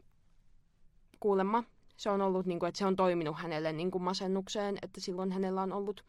[1.21, 1.65] kuulemma
[1.97, 5.73] se on ollut niinku, että se on toiminut hänelle niinku masennukseen, että silloin hänellä on
[5.73, 6.05] ollut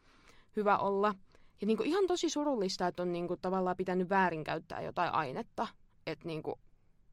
[0.56, 1.14] hyvä olla.
[1.60, 5.66] Ja niinku ihan tosi surullista, että on niinku tavallaan pitänyt väärinkäyttää jotain ainetta,
[6.06, 6.58] että niinku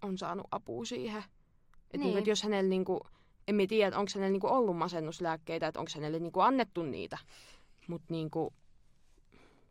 [0.02, 1.24] on saanut apua siihen.
[1.24, 2.02] Että Niin.
[2.02, 3.00] niinku, et jos hänellä niinku,
[3.48, 7.18] emme tiedä, että onko hänellä niinku ollut masennuslääkkeitä, että onko hänelle niinku annettu niitä.
[7.88, 8.54] Mutta niinku,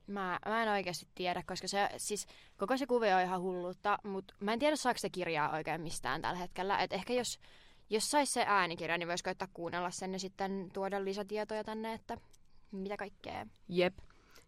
[0.07, 4.35] Mä, mä en oikeasti tiedä, koska se, siis koko se kuvio on ihan hullutta, mutta
[4.41, 6.79] mä en tiedä saako se kirjaa oikein mistään tällä hetkellä.
[6.79, 7.39] Et ehkä jos,
[7.91, 12.17] jos sais se äänikirja, niin voisi koittaa kuunnella sen ja sitten tuoda lisätietoja tänne, että
[12.73, 13.47] mitä kaikkea.
[13.69, 13.99] Jep.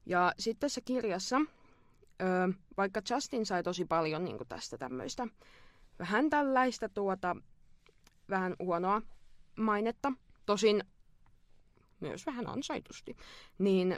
[0.07, 1.37] Ja sitten tässä kirjassa,
[2.23, 2.25] ö,
[2.77, 5.27] vaikka Justin sai tosi paljon niin tästä tämmöistä
[5.99, 7.37] vähän tällaista tuota,
[8.31, 9.03] vähän huonoa
[9.57, 10.13] mainetta,
[10.47, 10.85] tosin
[12.01, 13.17] myös vähän ansaitusti,
[13.59, 13.97] niin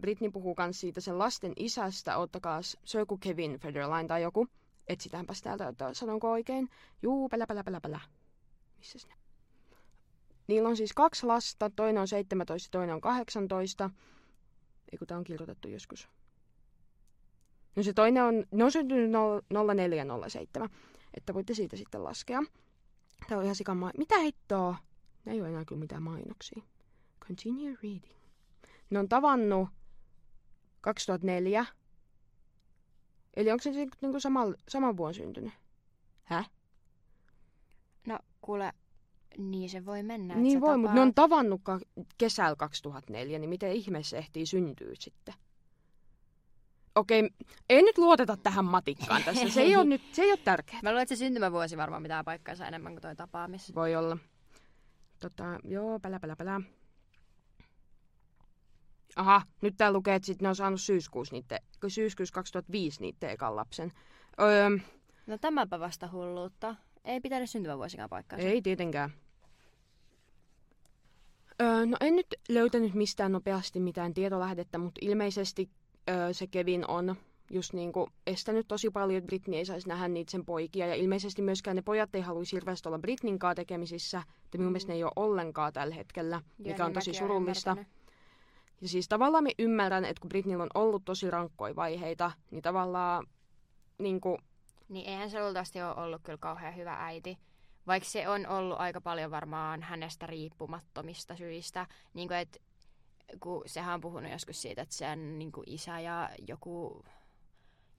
[0.00, 4.48] Britney puhuu myös siitä sen lasten isästä, ottakaa, se joku Kevin Federline tai joku,
[4.88, 6.70] etsitäänpäs täältä, että sanonko oikein.
[7.02, 8.00] Juu, pälä, pälä, pälä, pälä.
[8.78, 9.14] Missäs ne?
[10.46, 13.90] Niillä on siis kaksi lasta, toinen on 17, toinen on 18.
[14.92, 16.08] Eiku, tää on kirjoitettu joskus.
[17.76, 20.68] No se toinen on, ne on syntynyt 0407,
[21.14, 22.42] että voitte siitä sitten laskea.
[23.28, 23.90] Tää on ihan sikama.
[23.98, 24.76] Mitä hittoa?
[25.24, 26.62] Ne ei ole enää kyllä mitään mainoksia.
[27.26, 28.17] Continue reading.
[28.90, 29.68] Ne on tavannut
[30.80, 31.66] 2004.
[33.36, 35.52] Eli onko se niinku sama, saman vuonna syntynyt?
[36.24, 36.50] Häh?
[38.06, 38.72] No kuule,
[39.38, 40.34] niin se voi mennä.
[40.34, 41.80] Niin voi, mutta ne on tavannut ka-
[42.18, 45.34] kesällä 2004, niin miten ihmeessä ehtii syntyä sitten?
[46.94, 47.30] Okei,
[47.68, 49.48] ei nyt luoteta tähän matikkaan tässä.
[49.48, 50.80] Se ei ole nyt, se ei ole tärkeää.
[50.82, 53.74] Mä luulen, että se syntymävuosi varmaan pitää paikkansa enemmän kuin toi tapaamis.
[53.74, 54.18] Voi olla.
[55.20, 56.60] Tota, joo, pälä, pälä, pälä.
[59.18, 63.56] Aha, nyt tää lukee, että sit ne on saanut syyskuussa, niitte, syyskuussa 2005 niiden ekan
[63.56, 63.92] lapsen.
[64.40, 64.70] Öö,
[65.26, 66.74] No tämäpä vasta hulluutta.
[67.04, 68.46] Ei pitänyt syntymävuosikaan paikkansa.
[68.46, 69.10] ei tietenkään.
[71.62, 75.70] Öö, no en nyt löytänyt mistään nopeasti mitään tietolähdettä, mutta ilmeisesti
[76.10, 77.16] öö, se Kevin on
[77.50, 80.86] just niinku estänyt tosi paljon, että Britney ei saisi nähdä niitä sen poikia.
[80.86, 84.22] Ja ilmeisesti myöskään ne pojat ei haluaisi hirveästi olla Britneyn kanssa tekemisissä.
[84.44, 87.70] Että minun mielestä ne ei ole ollenkaan tällä hetkellä, mikä Joo, on niin tosi surullista.
[87.70, 87.97] ymmärtänyt.
[88.80, 93.26] Ja siis tavallaan me ymmärrän, että kun Britneyllä on ollut tosi rankkoja vaiheita, niin tavallaan
[93.98, 94.38] niinku,
[94.88, 97.38] Niin eihän se luultavasti ole ollut kyllä kauhean hyvä äiti.
[97.86, 101.86] Vaikka se on ollut aika paljon varmaan hänestä riippumattomista syistä.
[102.14, 102.62] Niin kuin, et,
[103.40, 107.04] kun sehän on puhunut joskus siitä, että sen niin kuin isä ja joku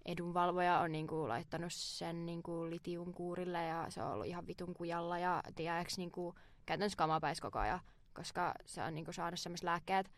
[0.05, 4.73] edunvalvoja on niin kuin, laittanut sen niin kuin, litiumkuurille ja se on ollut ihan vitun
[4.73, 7.79] kujalla ja tiedäks niin kuin, käytännössä kamapäis koko ajan,
[8.13, 10.11] koska se on niin kuin, saanut sellaiset lääkkeet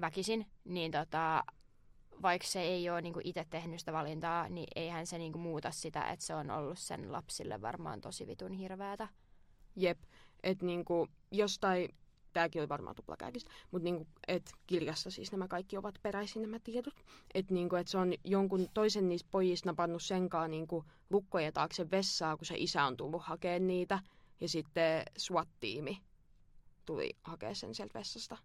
[0.00, 1.44] väkisin, niin tota,
[2.22, 6.02] vaikka se ei ole niinku itse tehnyt sitä valintaa, niin eihän se niinku muuta sitä,
[6.02, 9.08] että se on ollut sen lapsille varmaan tosi vitun hirveätä.
[9.76, 9.98] jep,
[10.42, 11.94] että niinku, jostain,
[12.32, 14.06] tämäkin oli varmaan tuplakääkistä, mutta niinku,
[14.66, 16.94] kirjassa siis nämä kaikki ovat peräisin nämä tiedot.
[17.34, 22.36] Että niinku, et se on jonkun toisen niistä pojista napannut senkaan niinku, lukkojen taakse vessaa,
[22.36, 24.00] kun se isä on tullut hakemaan niitä.
[24.40, 25.98] Ja sitten SWAT-tiimi
[26.84, 28.38] tuli hakea sen sieltä vessasta.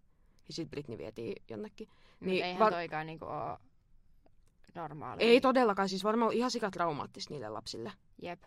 [0.48, 1.88] Ja sitten Britney vietiin jonnekin.
[2.20, 3.58] Niin, Niin, eihän var- toikaan niinku ole
[4.74, 5.22] normaali.
[5.22, 7.92] Ei todellakaan, siis varmaan ihan sikatraumaattista niille lapsille.
[8.22, 8.42] Jep.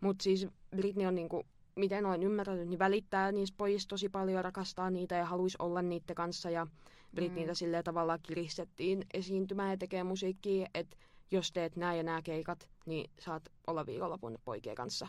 [0.00, 4.90] Mutta siis Britney on niinku, miten olen ymmärtänyt, niin välittää niistä pojista tosi paljon, rakastaa
[4.90, 6.50] niitä ja haluaisi olla niiden kanssa.
[6.50, 6.66] Ja
[7.14, 7.56] Britneytä mm.
[7.56, 10.96] silleen tavallaan kiristettiin esiintymään ja tekee musiikkia, että
[11.30, 15.08] jos teet nämä ja nämä keikat, niin saat olla viikonlopun poikien kanssa.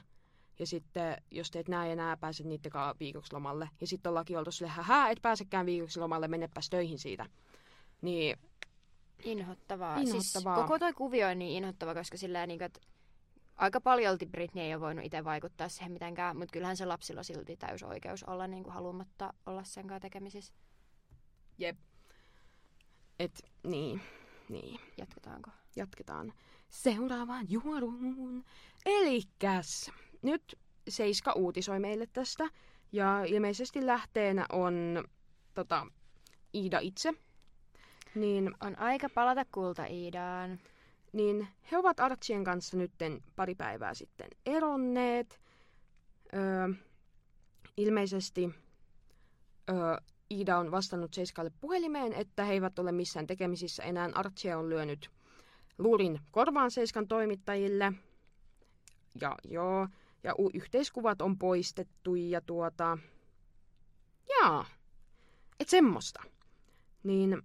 [0.60, 3.69] Ja sitten, jos teet nää ja nää, pääset niiden kanssa viikoksi lomalle.
[3.82, 7.26] Ja sitten ollakin oltu silleen, hähä, et pääsekään viikoksi lomalle, mennepäs töihin siitä.
[8.02, 8.38] Niin,
[9.24, 9.98] Inhottavaa.
[9.98, 10.56] Inhottavaa.
[10.56, 12.80] Siis koko toi kuvio on niin inhottava, koska silleen, niin että
[13.56, 17.26] aika paljolti Britney ei ole voinut itse vaikuttaa siihen mitenkään, mutta kyllähän se lapsilla on
[17.26, 20.54] silti täys oikeus olla niin kuin haluamatta olla sen kanssa tekemisissä.
[21.58, 21.78] jep.
[23.19, 24.02] Et, niin,
[24.50, 24.80] niin.
[24.98, 25.52] Jatketaanko?
[25.76, 26.34] jatketaan
[26.69, 28.45] seuraavaan juoruun.
[28.86, 29.91] Elikäs,
[30.22, 32.50] nyt Seiska uutisoi meille tästä.
[32.92, 35.04] Ja ilmeisesti lähteenä on
[35.54, 35.88] tota,
[36.56, 37.14] Iida itse.
[38.16, 40.60] Niin, On aika palata kulta Iidaan.
[41.14, 45.40] niin he ovat Archien kanssa nytten pari päivää sitten eronneet.
[46.34, 46.70] Öö,
[47.78, 48.50] ilmeisesti
[49.70, 49.98] öö,
[50.32, 54.10] Iida on vastannut Seiskalle puhelimeen, että he eivät ole missään tekemisissä enää.
[54.16, 55.10] Archie on lyönyt
[55.78, 57.94] luurin korvaan Seiskan toimittajille.
[59.22, 59.88] Ja joo,
[60.24, 62.98] ja u- yhteiskuvat on poistettu ja tuota...
[64.30, 64.66] Jaa,
[65.60, 66.24] et semmoista.
[67.04, 67.42] Niin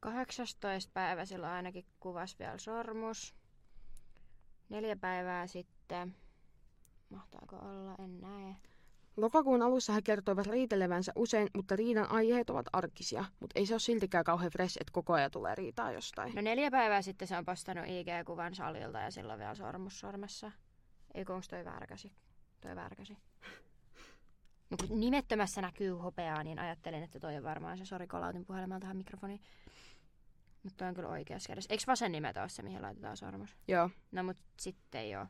[0.00, 0.90] 18.
[0.94, 3.34] päivä silloin ainakin kuvas vielä sormus.
[4.68, 6.16] Neljä päivää sitten.
[7.10, 7.94] Mahtaako olla?
[7.98, 8.56] En näe.
[9.16, 13.24] Lokakuun alussa he kertoivat riitelevänsä usein, mutta riidan aiheet ovat arkisia.
[13.40, 16.34] Mutta ei se ole siltikään kauhean fresh, että koko ajan tulee riitaa jostain.
[16.34, 20.52] No neljä päivää sitten se on postannut IG-kuvan salilta ja sillä on vielä sormus sormessa.
[21.14, 22.12] Eikö onks toi värkäsi?
[22.60, 23.16] Toi värkäsi.
[24.70, 27.84] No kun nimettömässä näkyy hopeaa, niin ajattelin, että toi on varmaan se.
[27.84, 29.40] Sori, kolautin puhelimella tähän mikrofoniin.
[30.62, 31.72] Mutta toi on kyllä oikeassa kädessä.
[31.72, 33.56] Eikö vasen nimet ole se, mihin laitetaan sormus?
[33.68, 33.90] Joo.
[34.12, 35.26] No mut sitten ei oo.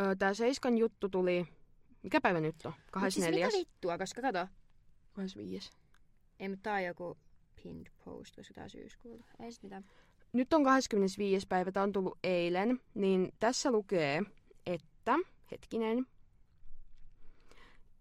[0.00, 1.46] Öö, Tämä Seiskan juttu tuli...
[2.02, 2.72] Mikä päivä nyt on?
[2.72, 3.46] Mut siis 24.
[3.46, 4.48] mitä vittua, koska kato.
[5.12, 5.72] 25.
[6.40, 7.16] Ei, mutta tää on joku
[7.62, 9.24] pinned post, koska tää on syyskuulta.
[9.40, 9.84] Ei sit mitään.
[10.32, 11.46] Nyt on 25.
[11.46, 14.22] päivä, tämä on tullut eilen, niin tässä lukee,
[14.66, 15.18] että
[15.50, 16.06] Hetkinen.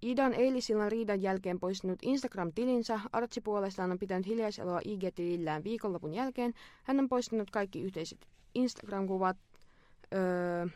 [0.01, 2.99] Ida on eilisillan riidan jälkeen poistunut Instagram-tilinsä.
[3.11, 6.53] Artsi puolestaan on pitänyt hiljaiseloa IG-tilillään viikonlopun jälkeen.
[6.83, 9.37] Hän on poistunut kaikki yhteiset Instagram-kuvat.
[10.13, 10.67] Öö,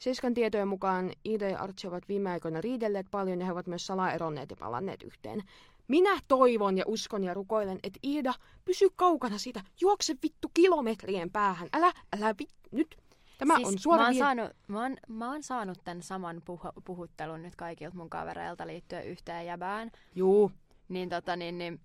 [0.00, 3.86] Seiskan tietojen mukaan Ida ja Artsi ovat viime aikoina riidelleet paljon ja he ovat myös
[3.86, 5.42] salaeronneet ja palanneet yhteen.
[5.88, 9.60] Minä toivon ja uskon ja rukoilen, että Iida pysy kaukana siitä.
[9.80, 11.68] Juokse vittu kilometrien päähän.
[11.72, 13.05] Älä, älä vit, nyt.
[13.38, 16.42] Tämä siis on suora mä oon, vie- saanut, mä, oon, mä oon saanut tämän saman
[16.44, 19.90] puhu, puhuttelun nyt kaikilta mun kavereilta liittyen yhteen jäbään.
[20.14, 20.52] Juu.
[20.88, 21.80] Niin tota niin, niin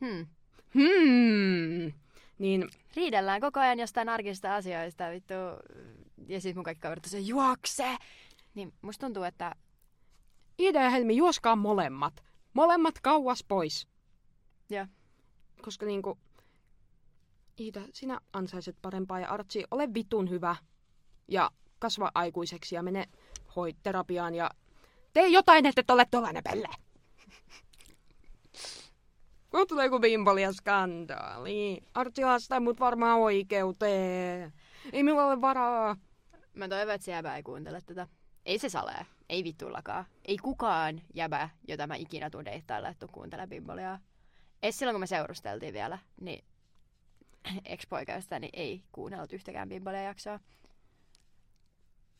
[0.00, 0.26] hmm.
[0.74, 1.92] Hmm.
[2.38, 5.34] Niin, riidellään koko ajan jostain arkista asioista, vittu.
[6.26, 7.96] Ja sitten mun kaikki kaverit se, juokse!
[8.54, 9.54] Niin musta tuntuu, että
[10.58, 12.24] Iida ja Helmi, juoskaa molemmat.
[12.52, 13.88] Molemmat kauas pois.
[14.70, 14.86] Joo.
[15.62, 16.18] Koska niinku,
[17.60, 20.56] Iida, sinä ansaiset parempaa ja Artsi, ole vitun hyvä.
[21.28, 23.08] Ja kasva aikuiseksi ja mene
[23.56, 24.50] hoit terapiaan ja
[25.12, 26.68] tee jotain, että et ole tollainen pelle.
[29.50, 31.82] Kun tulee joku bimbolia skandaali.
[31.94, 34.52] Artsi haastaa mut varmaan oikeuteen.
[34.92, 35.96] Ei minulla ole varaa.
[36.54, 38.06] mä toivon, että se jäbä ei kuuntele tätä.
[38.46, 39.06] Ei se salee.
[39.28, 40.04] Ei vittullakaan.
[40.24, 43.98] Ei kukaan jäbä, jota mä ikinä tuun deittailla, että kuuntele bimboliaa.
[44.62, 46.44] Ei silloin, kun me seurusteltiin vielä, niin
[47.64, 50.40] ex-poikaystäväni ei kuunnellut yhtäkään bimbolia jaksoa.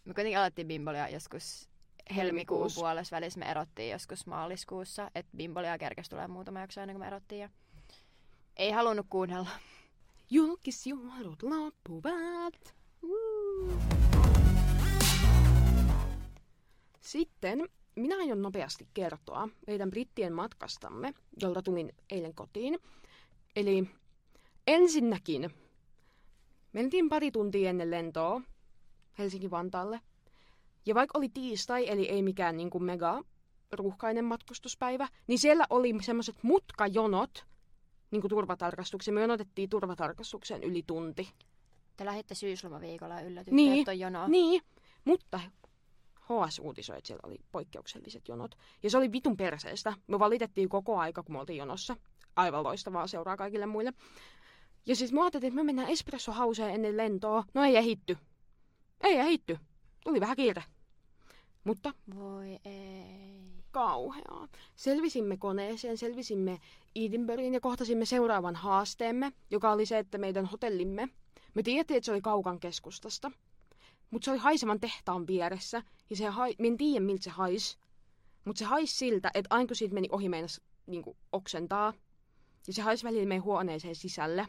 [0.04, 1.70] Me kuitenkin alettiin bimbolia joskus
[2.16, 2.80] helmikuun Helmikuussa.
[2.80, 3.38] puolessa välissä.
[3.38, 7.40] Me erottiin joskus maaliskuussa, että bimbolia kerkesi tulee muutama jakso ennen kuin me erottiin.
[7.40, 7.48] Ja
[8.56, 9.50] ei halunnut kuunnella.
[10.30, 12.74] Julkisjuhlut loppuvat.
[13.02, 13.72] Woo.
[17.00, 22.78] Sitten minä aion nopeasti kertoa meidän brittien matkastamme, jolta tulin eilen kotiin.
[23.56, 23.90] Eli
[24.70, 25.50] ensinnäkin
[26.72, 28.40] mentiin pari tuntia ennen lentoa
[29.18, 30.00] Helsinki-Vantaalle.
[30.86, 33.22] Ja vaikka oli tiistai, eli ei mikään niin kuin mega
[33.72, 37.46] ruuhkainen matkustuspäivä, niin siellä oli semmoiset mutkajonot
[38.10, 39.14] niin kuin turvatarkastukseen.
[39.14, 41.28] Me jonotettiin turvatarkastukseen yli tunti.
[41.96, 44.28] Te lähditte syyslomaviikolla ja yllätytte, Niin, että on jono.
[44.28, 44.62] Niin,
[45.04, 45.40] mutta
[46.20, 48.54] HS uutisoi, että siellä oli poikkeukselliset jonot.
[48.82, 49.92] Ja se oli vitun perseestä.
[50.06, 51.96] Me valitettiin koko aika, kun me oltiin jonossa.
[52.36, 53.92] Aivan loistavaa seuraa kaikille muille.
[54.86, 57.44] Ja siis me ajattelin, että me mennään espressohauseen ennen lentoa.
[57.54, 58.18] No ei ehitty.
[59.00, 59.58] Ei ehitty.
[60.04, 60.64] Tuli vähän kiire.
[61.64, 63.64] Mutta Voi ei.
[63.70, 64.48] kauheaa.
[64.76, 66.60] Selvisimme koneeseen, selvisimme
[66.96, 71.08] Edinburghin ja kohtasimme seuraavan haasteemme, joka oli se, että meidän hotellimme,
[71.54, 73.30] me tiedettiin, että se oli kaukan keskustasta,
[74.10, 77.78] mutta se oli haisevan tehtaan vieressä, ja se hai, me en tiedä, miltä se haisi,
[78.44, 81.92] mutta se haisi siltä, että aina kun siitä meni ohi meinas niin oksentaa,
[82.66, 84.48] ja se haisi välillä meidän huoneeseen sisälle.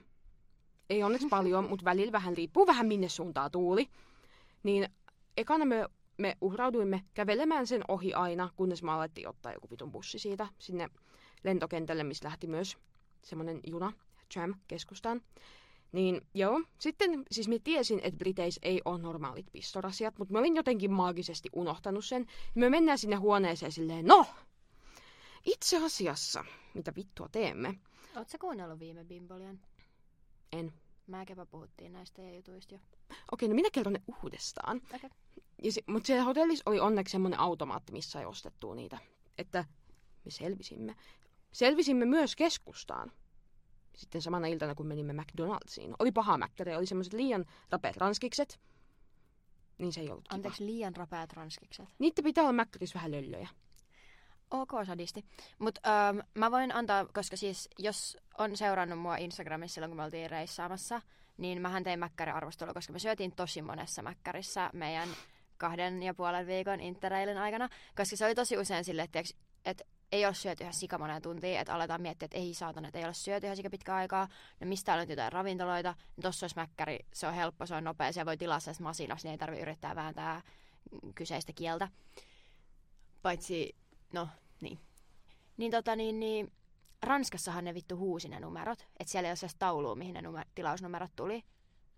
[0.92, 3.90] Ei onneksi paljon, mutta välillä vähän riippuu vähän minne suuntaan tuuli.
[4.64, 4.90] Niin
[5.38, 5.86] ekana me
[6.18, 10.90] me uhrauduimme kävelemään sen ohi aina, kunnes me alettiin ottaa joku vitun bussi siitä sinne
[11.44, 12.78] lentokentälle, missä lähti myös
[13.24, 13.94] semmoinen juna,
[14.34, 15.22] tram, keskustaan.
[15.92, 20.56] Niin joo, sitten siis mä tiesin, että Briteissä ei ole normaalit pistorasiat, mutta mä olin
[20.56, 22.26] jotenkin maagisesti unohtanut sen.
[22.56, 24.26] Me mennään sinne huoneeseen silleen, no,
[25.46, 27.80] itse asiassa, mitä vittua teemme?
[28.16, 29.60] Oletko kuunnellut viime bimbolian?
[30.52, 30.74] En.
[31.08, 32.80] Mä Kepa puhuttiin näistä ja jutuista jo.
[33.32, 34.82] Okei, no minä kerron ne uudestaan.
[35.64, 38.98] Ja se, mutta siellä hotellissa oli onneksi semmoinen automaatti, missä ei ostettu niitä.
[39.38, 39.66] Että
[40.26, 40.96] me selvisimme.
[41.52, 43.12] Selvisimme myös keskustaan.
[43.96, 45.96] Sitten samana iltana, kun menimme McDonald'siin.
[46.00, 48.60] Oli paha mäkkäri, oli semmoiset liian rapeat ranskikset.
[49.78, 50.36] Niin se ei ollut kiva.
[50.36, 51.86] Anteeksi, liian rapeat ranskikset.
[52.00, 53.50] Niitä pitää olla mäkkärissä vähän löllöjä.
[54.52, 55.26] Ok, sadisti.
[55.60, 60.04] Mutta ähm, mä voin antaa, koska siis jos on seurannut mua Instagramissa silloin, kun me
[60.04, 61.02] oltiin reissaamassa,
[61.38, 65.10] niin mähän tein mäkkäriarvostelua, koska me syötiin tosi monessa mäkkärissä meidän
[65.58, 69.20] kahden ja puolen viikon interrailin aikana, koska se oli tosi usein silleen, että,
[69.66, 73.00] että ei ole syöty ihan sika moneen tuntiin, että aletaan miettiä, että ei saatana, että
[73.00, 74.28] ei ole syöty ihan sika pitkä aikaa,
[74.60, 78.12] no mistä on jotain ravintoloita, niin tossa olisi mäkkäri, se on helppo, se on nopea,
[78.12, 80.42] siellä voi tilaa se masinassa, niin ei tarvitse yrittää vääntää
[81.16, 81.88] kyseistä kieltä.
[83.22, 83.76] Paitsi,
[84.14, 84.28] no
[84.62, 84.80] niin.
[85.58, 86.52] Niin tota niin, niin
[87.04, 90.50] Ranskassahan ne vittu huusi ne numerot, että siellä ei ole sellaista taulua, mihin ne numer-
[90.56, 91.44] tilausnumerot tuli,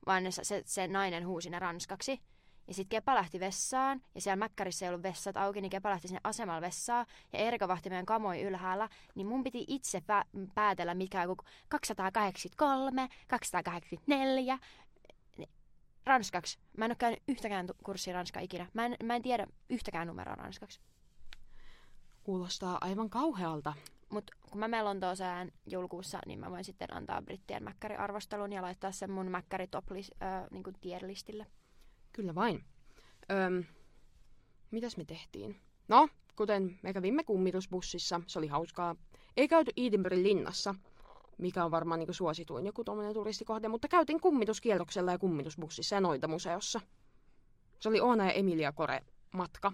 [0.05, 2.21] vaan ne, se, se nainen huusi ne ranskaksi.
[2.67, 6.07] Ja sitten Kepa lähti vessaan, ja siellä Mäkkärissä ei ollut vessat auki, niin Kepa lähti
[6.07, 10.93] sinne asemalla vessaan, ja Erika vahti meidän kamoi ylhäällä, niin mun piti itse pä- päätellä,
[10.93, 14.59] mikä on joku 283, 284,
[15.37, 15.49] Niin,
[16.05, 16.59] ranskaksi.
[16.77, 18.67] Mä en ole käynyt yhtäkään kurssia ranskaa ikinä.
[18.73, 20.79] Mä en, mä en tiedä yhtäkään numeroa ranskaksi.
[22.23, 23.73] Kuulostaa aivan kauhealta.
[24.09, 28.91] Mutta kun mä menen Lontooseen joulukuussa, niin mä voin sitten antaa brittien mäkkäriarvostelun ja laittaa
[28.91, 29.99] sen mun mäkkäri top äh,
[30.51, 31.45] niin tier-listille.
[32.11, 32.63] Kyllä vain.
[33.31, 33.63] Öm,
[34.71, 35.55] mitäs me tehtiin?
[35.87, 38.95] No, kuten me kävimme kummitusbussissa, se oli hauskaa.
[39.37, 40.75] Ei käyty Edinburghin linnassa,
[41.37, 46.27] mikä on varmaan niin suosituin joku tuommoinen turistikohde, mutta käytiin kummituskierroksella ja kummitusbussissa ja noita
[46.27, 46.81] museossa.
[47.79, 49.71] Se oli Oona ja Emilia Kore matka.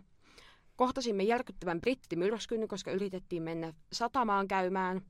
[0.79, 5.01] Kohtasimme järkyttävän brittimyrskyn, koska yritettiin mennä satamaan käymään.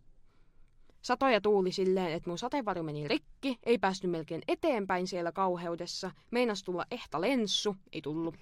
[1.01, 6.11] Satoja tuuli silleen, että mun sateenvarjo meni rikki, ei päästy melkein eteenpäin siellä kauheudessa.
[6.31, 8.35] Meinas tulla ehta lenssu, ei tullut.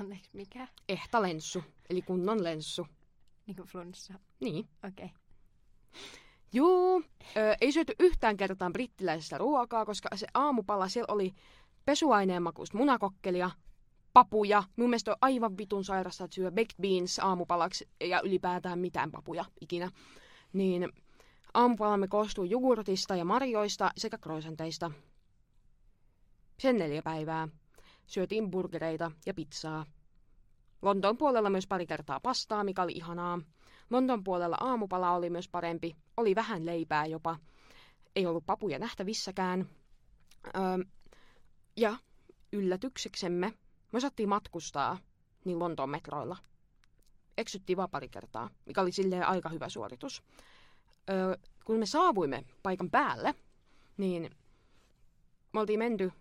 [0.00, 0.68] Anteeksi, mikä?
[0.88, 2.86] Ehta lenssu, eli kunnon lenssu.
[3.46, 4.14] Niinku flunssa.
[4.40, 4.68] Niin.
[4.88, 5.04] Okei.
[5.04, 5.08] Okay.
[6.52, 7.02] Juu,
[7.36, 11.32] ö, ei syöty yhtään kertaan brittiläisessä ruokaa, koska se aamupala siellä oli
[11.84, 13.50] pesuaineen makuista munakokkelia,
[14.12, 14.62] papuja.
[14.76, 19.44] Mun mielestä on aivan vitun sairasta, että syö baked beans aamupalaksi ja ylipäätään mitään papuja
[19.60, 19.90] ikinä.
[20.52, 20.88] Niin
[21.54, 24.90] aamupalamme koostuu jogurtista ja marjoista sekä croissanteista.
[26.58, 27.48] Sen neljä päivää.
[28.06, 29.86] Syötiin burgereita ja pizzaa.
[30.82, 33.40] Lontoon puolella myös pari kertaa pastaa, mikä oli ihanaa.
[33.90, 35.96] Lontoon puolella aamupala oli myös parempi.
[36.16, 37.38] Oli vähän leipää jopa.
[38.16, 39.68] Ei ollut papuja nähtävissäkään.
[40.56, 40.84] Öö,
[41.76, 41.96] ja
[42.52, 43.52] yllätykseksemme
[43.92, 44.98] me osattiin matkustaa
[45.44, 46.36] niin Lontoon metroilla.
[47.38, 50.22] Eksyttiin vaan pari kertaa, mikä oli silleen aika hyvä suoritus.
[51.10, 53.34] Öö, kun me saavuimme paikan päälle,
[53.96, 54.30] niin
[55.52, 56.12] me oltiin menty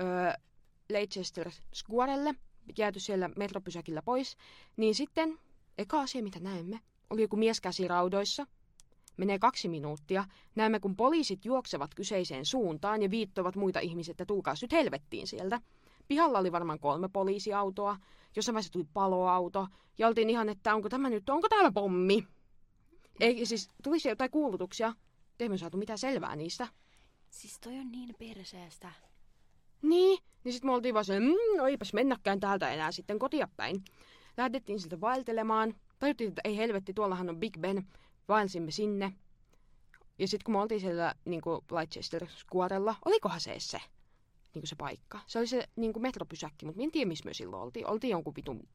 [0.00, 0.32] öö,
[0.88, 2.34] Leicester Squarelle,
[2.78, 4.36] jääty siellä metropysäkillä pois,
[4.76, 5.38] niin sitten
[5.78, 8.46] eka asia, mitä näemme, oli joku mies käsiraudoissa.
[9.16, 10.24] Menee kaksi minuuttia.
[10.54, 15.60] Näemme, kun poliisit juoksevat kyseiseen suuntaan ja viittovat muita ihmisiä, että tulkaa nyt helvettiin sieltä.
[16.10, 17.96] Pihalla oli varmaan kolme poliisiautoa.
[18.36, 19.66] Jossain vaiheessa tuli paloauto.
[19.98, 22.26] Ja oltiin ihan, että onko tämä nyt, onko täällä pommi?
[23.20, 24.94] Ei, siis tuli siellä jotain kuulutuksia.
[25.40, 26.68] Emme saatu mitään selvää niistä.
[27.30, 28.92] Siis toi on niin perseestä.
[29.82, 33.48] Niin, niin sitten me oltiin vaan se, mmm, no eipäs mennäkään täältä enää sitten kotia
[33.56, 33.84] päin.
[34.36, 35.74] Lähdettiin siltä vaeltelemaan.
[35.98, 37.86] Tajuttiin, että ei helvetti, tuollahan on Big Ben.
[38.28, 39.12] Vaelsimme sinne.
[40.18, 43.80] Ja sitten kun me oltiin siellä niin kuin Leicester Squarella, olikohan se se,
[44.54, 45.20] niin se paikka?
[45.26, 47.86] Se oli se niin kuin metropysäkki, mutta en tiedä, missä me silloin oltiin.
[47.86, 48.68] Oltiin jonkun vitun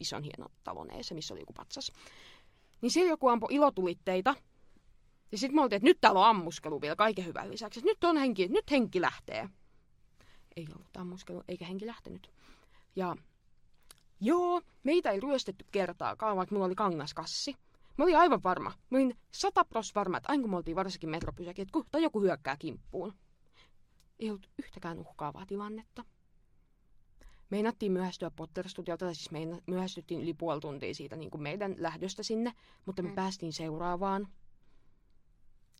[0.00, 1.92] ison hieno talon eessä, missä oli joku patsas.
[2.80, 4.34] Niin siellä joku ampui ilotulitteita.
[5.32, 7.80] Ja sitten me oltiin, että nyt täällä on ammuskelu vielä kaiken hyvän lisäksi.
[7.84, 9.48] Nyt on henki, nyt henki lähtee.
[10.56, 12.30] Ei ollut ammuskelu, eikä henki lähtenyt.
[12.96, 13.16] Ja
[14.20, 17.56] joo, meitä ei ryöstetty kertaakaan, vaikka mulla oli kangaskassi.
[17.96, 18.72] Mä olin aivan varma.
[18.90, 22.20] Mä olin sata pros varma, että aina kun me oltiin varsinkin metropysäkin, että kohta joku
[22.20, 23.14] hyökkää kimppuun.
[24.18, 26.04] Ei ollut yhtäkään uhkaavaa tilannetta.
[27.50, 32.22] Meinattiin myöhästyä Potter-studiolta, tai siis me myöhästyttiin yli puoli tuntia siitä niin kuin meidän lähdöstä
[32.22, 32.52] sinne,
[32.86, 33.14] mutta me mm.
[33.14, 34.28] päästiin seuraavaan.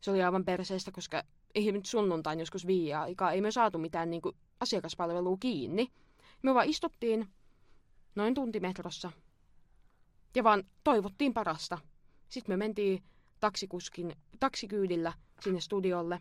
[0.00, 1.22] Se oli aivan perseestä, koska
[1.54, 5.88] ei nyt sunnuntain joskus viiä aikaa, ei me saatu mitään niin kuin, asiakaspalvelua kiinni.
[6.42, 7.28] Me vaan istuttiin
[8.14, 9.12] noin tuntimetrossa
[10.34, 11.78] ja vaan toivottiin parasta.
[12.28, 13.02] Sitten me mentiin
[13.40, 16.20] taksikuskin, taksikyydillä sinne studiolle.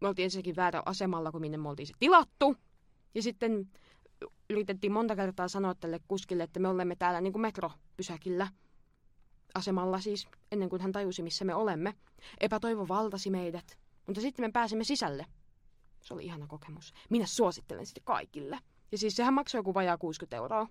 [0.00, 2.56] Me oltiin ensinnäkin väärä asemalla, kun minne me oltiin se tilattu.
[3.14, 3.68] Ja sitten
[4.50, 8.48] yritettiin monta kertaa sanoa tälle kuskille, että me olemme täällä niin kuin metropysäkillä
[9.54, 11.94] asemalla siis, ennen kuin hän tajusi, missä me olemme.
[12.40, 15.26] Epätoivo valtasi meidät, mutta sitten me pääsimme sisälle.
[16.00, 16.94] Se oli ihana kokemus.
[17.10, 18.58] Minä suosittelen sitä kaikille.
[18.92, 20.68] Ja siis sehän maksoi joku vajaa 60 euroa.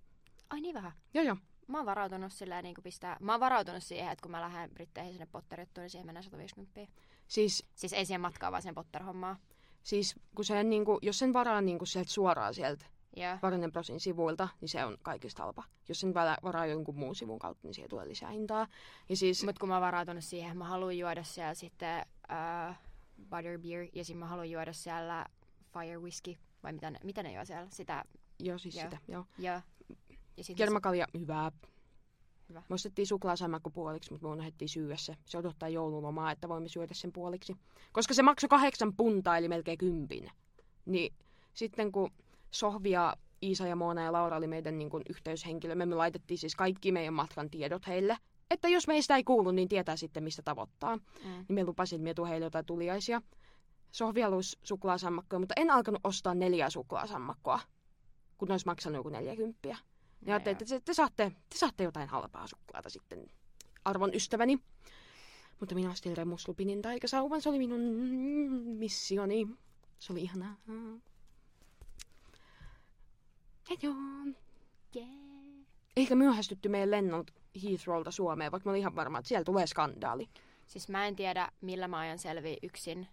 [0.49, 0.91] Ai niin vähän?
[1.13, 1.37] Joo joo.
[1.67, 3.17] Mä oon varautunut sillä niin pistää...
[3.19, 6.81] Mä oon varautunut siihen, että kun mä lähden Britteihin sinne Potterittuun, niin siihen menee 150.
[7.27, 9.37] Siis, Siis ei siihen matkaa, vaan sen Potter-hommaa.
[9.83, 12.85] siis kun sen, niin kuin, jos sen varaa niin kuin sieltä suoraan sieltä
[13.17, 13.37] Joo.
[13.41, 15.63] Varinen Prosin sivuilta, niin se on kaikista halpa.
[15.89, 18.67] Jos sen varaa, varaa jonkun muun sivun kautta, niin siihen tulee lisää hintaa.
[19.09, 22.75] Ja siis, Mutta kun mä oon varautunut siihen, mä haluan juoda siellä sitten uh,
[23.29, 25.25] butterbeer ja sitten mä haluan juoda siellä
[25.73, 26.35] fire whisky.
[26.63, 27.67] Vai mitä ne, mitä ne juo siellä?
[27.71, 28.05] Sitä,
[28.39, 28.83] joo, siis joo.
[28.83, 29.25] sitä, joo.
[29.37, 29.61] joo.
[30.37, 31.51] Ja sit Kermakalja, hyvää.
[32.49, 32.63] Hyvä.
[32.69, 35.17] Me ostettiin suklaasammakko puoliksi, mutta me unohdettiin syödä se.
[35.25, 37.57] Se odottaa joululomaa, että voimme syödä sen puoliksi.
[37.91, 40.31] Koska se maksoi kahdeksan puntaa, eli melkein kympin.
[40.85, 41.13] Niin
[41.53, 42.11] sitten kun
[42.51, 46.55] Sohvia, Iisa ja Moona ja Laura oli meidän niin kuin, yhteyshenkilö, me, me laitettiin siis
[46.55, 48.17] kaikki meidän matkan tiedot heille.
[48.51, 50.95] Että jos meistä ei kuulu, niin tietää sitten, mistä tavoittaa.
[50.95, 51.01] Mm.
[51.23, 53.21] Niin me lupasin, että me tuon heille jotain tuliaisia.
[53.91, 57.59] Sohvi halusi suklaasammakkoa, mutta en alkanut ostaa neljää suklaasammakkoa,
[58.37, 59.77] kun ne olisi maksanut joku 40.
[60.25, 63.31] Ja ajattelin, että te, te, saatte, te saatte jotain halpaa suklaata sitten,
[63.85, 64.59] arvon ystäväni.
[65.59, 67.81] Mutta minä ostin remuslupinin taikasauvan, se oli minun
[68.77, 69.47] missioni.
[69.99, 70.57] Se oli ihanaa.
[73.69, 73.95] Ja joo.
[74.95, 75.09] Yeah.
[75.95, 80.29] Eikä myöhästytty meidän lennolta Heathrowlta Suomeen, vaikka mä olin ihan varma, että siellä tulee skandaali.
[80.67, 83.07] Siis mä en tiedä, millä mä ajan selviä yksin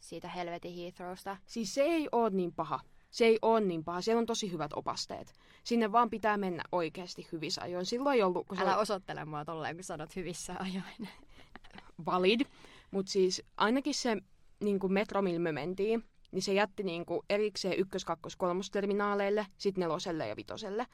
[0.00, 1.36] siitä helvetin Heathrowsta.
[1.46, 2.80] Siis se ei ole niin paha.
[3.16, 4.00] Se ei ole niin paha.
[4.00, 5.34] Siellä on tosi hyvät opasteet.
[5.64, 7.86] Sinne vaan pitää mennä oikeasti hyvissä ajoin.
[7.86, 8.46] Silloin ei ollut...
[8.46, 11.08] Kun se Älä oli osoittele mua tolleen, kun sanot hyvissä ajoin.
[12.06, 12.40] valid,
[12.90, 14.16] mutta siis ainakin se
[14.60, 19.46] niin kuin metro, millä me mentiin, niin se jätti niin kuin erikseen ykkös-, kakkos-, kolmosterminaaleille,
[19.58, 20.86] sitten neloselle ja vitoselle,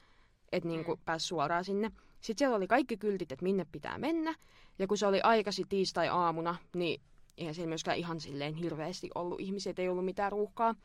[0.51, 1.03] että niin kuin Mm.
[1.05, 1.91] pääsi suoraan sinne.
[2.21, 4.35] Sitten siellä oli kaikki kyltit, että minne pitää mennä.
[4.79, 7.01] Ja kun se oli aikasi tiistai-aamuna, niin
[7.37, 10.75] eihän siellä myöskään ihan silleen hirveästi ollut ihmisiä, että ei ollut mitään ruuhkaa.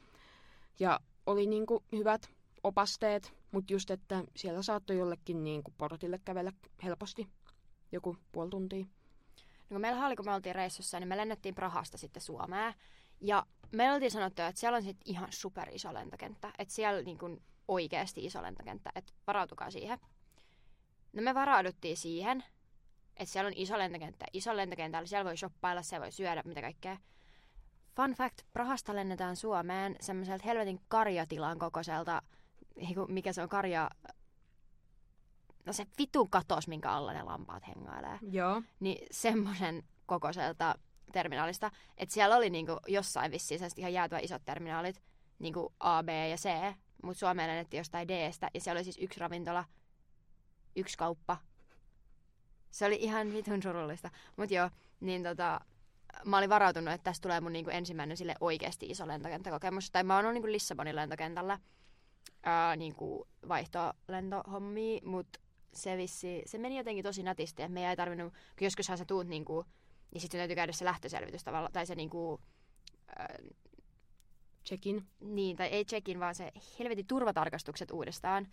[0.80, 2.30] Ja oli niin kuin hyvät
[2.62, 6.52] opasteet, mutta just, että siellä saattoi jollekin niin kuin portille kävellä
[6.82, 7.28] helposti
[7.92, 8.84] joku puoli tuntia.
[9.70, 12.74] No kun meillä oli, kun me oltiin reissussa, niin me lennettiin Prahasta sitten Suomeen.
[13.20, 16.52] Ja me oltiin sanottu, että siellä on sitten ihan super iso lentokenttä.
[16.58, 19.98] Että siellä niin kuin oikeasti iso lentokenttä, että varautukaa siihen.
[21.12, 22.44] No me varauduttiin siihen,
[23.16, 24.26] että siellä on iso lentokenttä.
[24.32, 26.96] Iso lentokentällä siellä voi shoppailla, siellä voi syödä, mitä kaikkea.
[27.98, 32.22] Fun fact, Prahasta lennetään Suomeen semmoiselta helvetin karjatilan kokoiselta,
[32.76, 33.90] niinku, mikä se on karja...
[35.66, 38.62] No se vitun katos, minkä alla ne lampaat hengailee Joo.
[38.80, 40.74] niin semmoisen kokoiselta
[41.12, 45.02] terminaalista, että siellä oli niinku jossain vissiin ihan jäätyä isot terminaalit,
[45.38, 46.48] niinku A, B ja C,
[47.02, 49.64] mutta Suomeen lennettiin jostain Dstä, ja siellä oli siis yksi ravintola,
[50.76, 51.36] yksi kauppa.
[52.70, 54.10] Se oli ihan vitun surullista.
[54.36, 54.70] Mutta joo,
[55.00, 55.60] niin tota,
[56.24, 59.90] mä olin varautunut, että tästä tulee mun niinku ensimmäinen sille oikeasti iso lentokenttäkokemus.
[59.90, 61.58] Tai mä oon ollut niinku Lissabonin lentokentällä
[62.42, 65.40] ää, niinku vaihtolentohommia, mutta
[65.74, 69.26] se vissi, se meni jotenkin tosi nätisti, että me ei tarvinnut, kun joskushan sä tuut
[69.26, 69.64] niinku,
[70.10, 72.40] niin sitten täytyy käydä se lähtöselvitys tavalla, tai se niinku,
[73.18, 73.38] ää,
[74.66, 75.06] Check-in.
[75.20, 78.48] niin, tai ei checkin, vaan se helvetin turvatarkastukset uudestaan.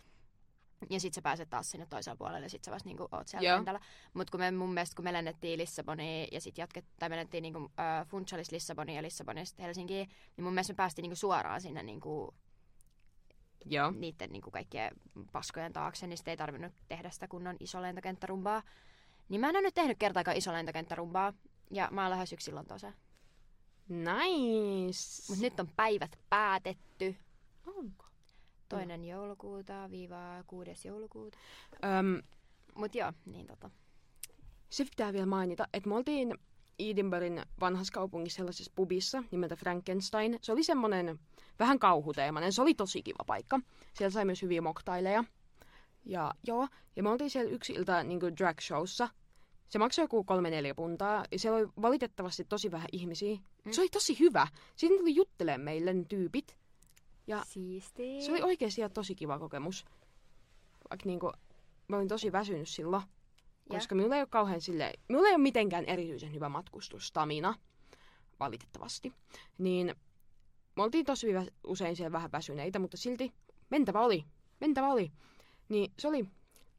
[0.90, 3.48] Ja sit sä pääset taas sinne toiselle puolelle ja sit sä vasta niinku oot siellä
[3.48, 3.58] Joo.
[3.58, 3.80] kentällä.
[4.14, 7.42] Mut kun me mun mielestä, kun me lennettiin Lissaboniin ja sit jatket, tai me lennettiin
[7.42, 11.84] niinku äh, Funchalis Lissaboniin ja Lissabonista Helsinkiin, niin mun mielestä me päästiin niinku suoraan sinne
[11.84, 12.34] niinku
[13.66, 13.92] Joo.
[13.92, 14.92] niiden niinku kaikkien
[15.32, 18.64] paskojen taakse, niin sit ei tarvinnut tehdä sitä kunnon iso lentokenttärumbaa.
[19.30, 21.34] Niin mä en ole nyt tehnyt kertaakaan iso lentokenttärumbaa,
[21.72, 22.94] ja mä oon lähes yksin Lontooseen.
[23.90, 25.24] Nice.
[25.30, 27.16] Mut nyt on päivät päätetty.
[27.66, 28.06] Onko?
[28.70, 31.38] Toinen joulukuuta viiva kuudes joulukuuta.
[31.84, 32.22] Öm,
[32.76, 33.70] Mut joo, niin tota.
[34.70, 36.34] se pitää vielä mainita, että me oltiin
[36.80, 40.40] Edinburghin vanhassa kaupungissa sellaisessa pubissa nimeltä Frankenstein.
[40.42, 41.20] Se oli semmoinen
[41.60, 42.54] vähän kauhuteemainen.
[42.54, 43.60] Se oli tosi kiva paikka.
[43.94, 45.24] Siellä sai myös hyviä moktaileja.
[46.06, 49.10] Ja joo, ja me oltiin siellä yksi ilta niin drag showssa.
[49.68, 51.26] Se maksoi joku kolme neljä puntaa.
[51.32, 53.36] Ja siellä oli valitettavasti tosi vähän ihmisiä.
[53.66, 53.72] Mm.
[53.72, 54.48] Se oli tosi hyvä.
[54.76, 56.58] Siinä tuli juttelemaan meille ne tyypit.
[57.28, 58.22] Ja Siisti.
[58.22, 59.86] Se oli oikeasti ihan tosi kiva kokemus.
[60.90, 61.32] Vaikka niinku,
[61.88, 63.04] mä olin tosi väsynyt silloin,
[63.70, 63.76] Ja?
[63.76, 67.56] koska minulla ei ole kauhean sille, minulla ei ole mitenkään erityisen hyvä matkustustamina,
[68.40, 69.14] valitettavasti.
[69.58, 69.96] Niin
[70.76, 71.28] me oltiin tosi
[71.68, 73.34] usein siellä vähän väsyneitä, mutta silti
[73.70, 74.26] mentävä oli,
[74.60, 75.12] mentävä oli.
[75.70, 76.30] Niin se oli,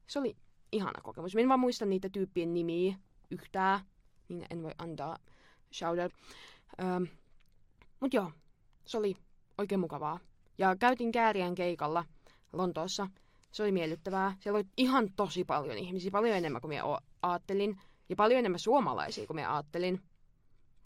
[0.07, 0.37] se oli
[0.73, 1.35] ihana kokemus.
[1.35, 2.97] Minä en vaan muista niitä tyyppien nimiä
[3.31, 3.81] yhtään,
[4.29, 5.19] niin en voi antaa
[5.75, 6.13] shoutout.
[6.81, 7.07] Öm,
[8.01, 8.33] mut joo,
[8.85, 9.17] se oli
[9.59, 10.21] oikein mukavaa.
[10.59, 12.05] Ja käytin Kääriän keikalla
[12.53, 13.09] Lontoossa.
[13.53, 14.37] Se oli miellyttävää.
[14.41, 16.83] Siellä oli ihan tosi paljon ihmisiä, paljon enemmän kuin minä
[17.23, 17.81] ajattelin.
[18.09, 20.03] Ja paljon enemmän suomalaisia kuin minä ajattelin.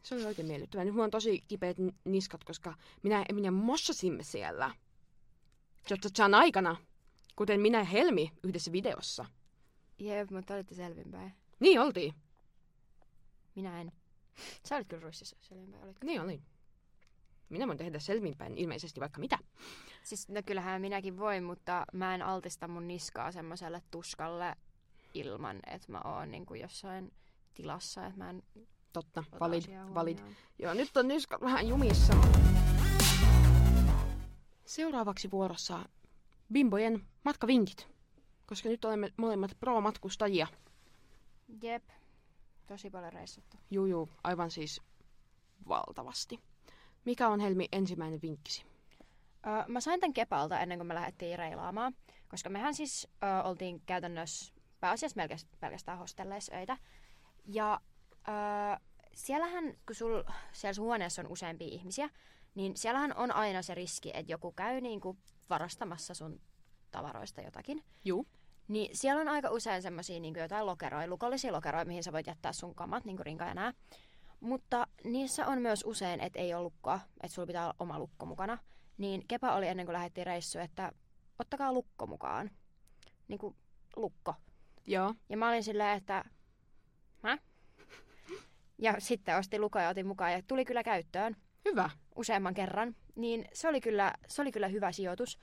[0.02, 0.84] Se oli oikein miellyttävää.
[0.84, 4.74] Nyt mulla on tosi kipeät niskat, koska minä, minä mossasimme siellä.
[5.90, 6.76] Jotjatsan aikana,
[7.36, 9.24] kuten minä ja Helmi yhdessä videossa.
[9.98, 11.32] Jep, mutta olitte selvinpäin.
[11.60, 12.14] Niin oltiin.
[13.54, 13.92] Minä en.
[14.68, 16.06] Sä olit kyllä ruississa selvinpäin, olitko?
[16.06, 16.42] Niin olin.
[17.50, 19.38] Minä voin tehdä selvinpäin ilmeisesti vaikka mitä.
[20.02, 24.56] Siis no kyllähän minäkin voin, mutta mä en altista mun niskaa semmoiselle tuskalle
[25.14, 27.12] ilman, että mä oon niinku jossain
[27.54, 28.42] tilassa, että mä en
[28.92, 29.62] Totta, valid,
[29.94, 30.18] valid.
[30.58, 32.14] Joo, nyt on niskat vähän jumissa.
[34.66, 35.88] Seuraavaksi vuorossa
[36.52, 37.88] Bimbojen matkavinkit.
[38.46, 40.46] Koska nyt olemme molemmat pro-matkustajia.
[41.62, 41.84] Jep.
[42.66, 43.56] Tosi paljon reissattu.
[43.70, 44.82] Juu, juu, aivan siis
[45.68, 46.40] valtavasti.
[47.04, 48.64] Mikä on Helmi ensimmäinen vinkkisi?
[49.46, 51.94] Öö, mä sain tämän Kepalta ennen kuin me lähdettiin reilaamaan,
[52.28, 56.76] koska mehän siis öö, oltiin käytännössä pääasiassa melkein- pelkästään hostelleissa öitä.
[57.44, 57.80] Ja
[58.28, 60.22] öö, siellähän, kun sul
[60.52, 62.10] siellä sun huoneessa on useampia ihmisiä,
[62.54, 65.16] niin siellähän on aina se riski, että joku käy niinku
[65.50, 66.40] varastamassa sun
[66.90, 67.84] tavaroista jotakin.
[68.04, 68.26] Juu.
[68.68, 72.52] Niin siellä on aika usein semmoisia niin jotain lokeroja, lukollisia lokeroja, mihin sä voit jättää
[72.52, 73.72] sun kamat, niin kuin rinka ja nää.
[74.40, 78.26] Mutta niissä on myös usein, että ei ole lukkoa, että sulla pitää olla oma lukko
[78.26, 78.58] mukana.
[78.98, 80.92] Niin Kepa oli ennen kuin lähdettiin reissuun, että
[81.38, 82.50] ottakaa lukko mukaan.
[83.28, 83.56] Niin kuin
[83.96, 84.34] lukko.
[84.86, 85.14] Joo.
[85.28, 86.24] Ja mä olin silleen, että
[87.22, 87.38] mä?
[88.78, 91.90] Ja sitten ostin lukko ja otin mukaan ja tuli kyllä käyttöön Hyvä.
[92.16, 92.96] useamman kerran.
[93.14, 95.38] niin se oli kyllä, se oli kyllä hyvä sijoitus,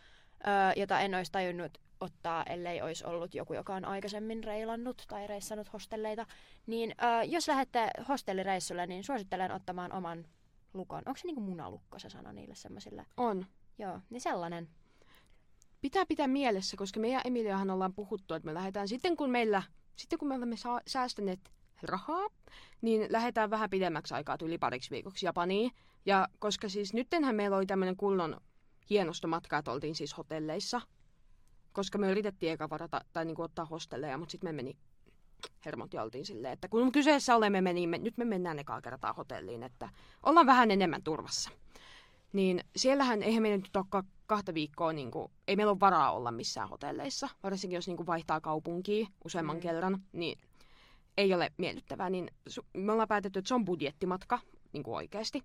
[0.48, 5.28] ö, jota en olisi tajunnut ottaa, ellei olisi ollut joku, joka on aikaisemmin reilannut tai
[5.28, 6.26] reissannut hostelleita.
[6.68, 10.26] Niin ö, jos lähdette hostellireissulle, niin suosittelen ottamaan oman
[10.74, 11.04] lukon.
[11.06, 13.06] Onko se niinku munalukko se sana niille semmoisille?
[13.18, 13.46] On.
[13.78, 14.70] Joo, niin sellainen.
[15.82, 19.64] Pitää pitää mielessä, koska meidän Emiliahan ollaan puhuttu, että me lähdetään sitten kun meillä,
[19.96, 21.40] sitten kun me olemme saa, säästäneet
[21.82, 22.28] rahaa,
[22.82, 25.72] niin lähdetään vähän pidemmäksi aikaa yli pariksi viikoksi Japaniin.
[26.06, 28.42] Ja koska siis nyttenhän meillä oli tämmöinen kunnon
[28.90, 30.82] hienosta matkaa, että oltiin siis hotelleissa,
[31.78, 34.78] koska me yritettiin eka varata tai niinku ottaa hostelleja, mutta sitten me meni
[35.66, 38.82] hermot ja oltiin silleen, että kun kyseessä olemme, me, niin me, nyt me mennään ekaa
[38.82, 39.90] kertaa hotelliin, että
[40.24, 41.50] ollaan vähän enemmän turvassa.
[42.34, 46.32] Niin siellähän, eihän meillä nyt ole kahta viikkoa, niin kuin, ei meillä ole varaa olla
[46.32, 49.62] missään hotelleissa, varsinkin jos niin kuin vaihtaa kaupunkia useamman mm.
[49.62, 50.40] kerran, niin
[51.18, 52.10] ei ole miellyttävää.
[52.10, 52.32] Niin
[52.74, 54.40] me ollaan päätetty, että se on budjettimatka
[54.74, 55.44] niin kuin oikeasti.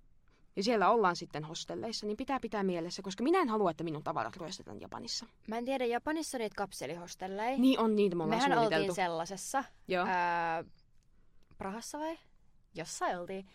[0.57, 4.03] Ja siellä ollaan sitten hostelleissa, niin pitää pitää mielessä, koska minä en halua, että minun
[4.03, 5.27] tavarat ryöstetään Japanissa.
[5.49, 7.59] Mä en tiedä, Japanissa on niitä kapselihostelleja.
[7.59, 9.65] Niin on niitä, me ollaan Mehän oltiin sellaisessa.
[9.89, 10.07] Joo.
[10.09, 10.65] Ää,
[11.59, 12.19] Prahassa vai?
[12.75, 13.47] Jossain oltiin.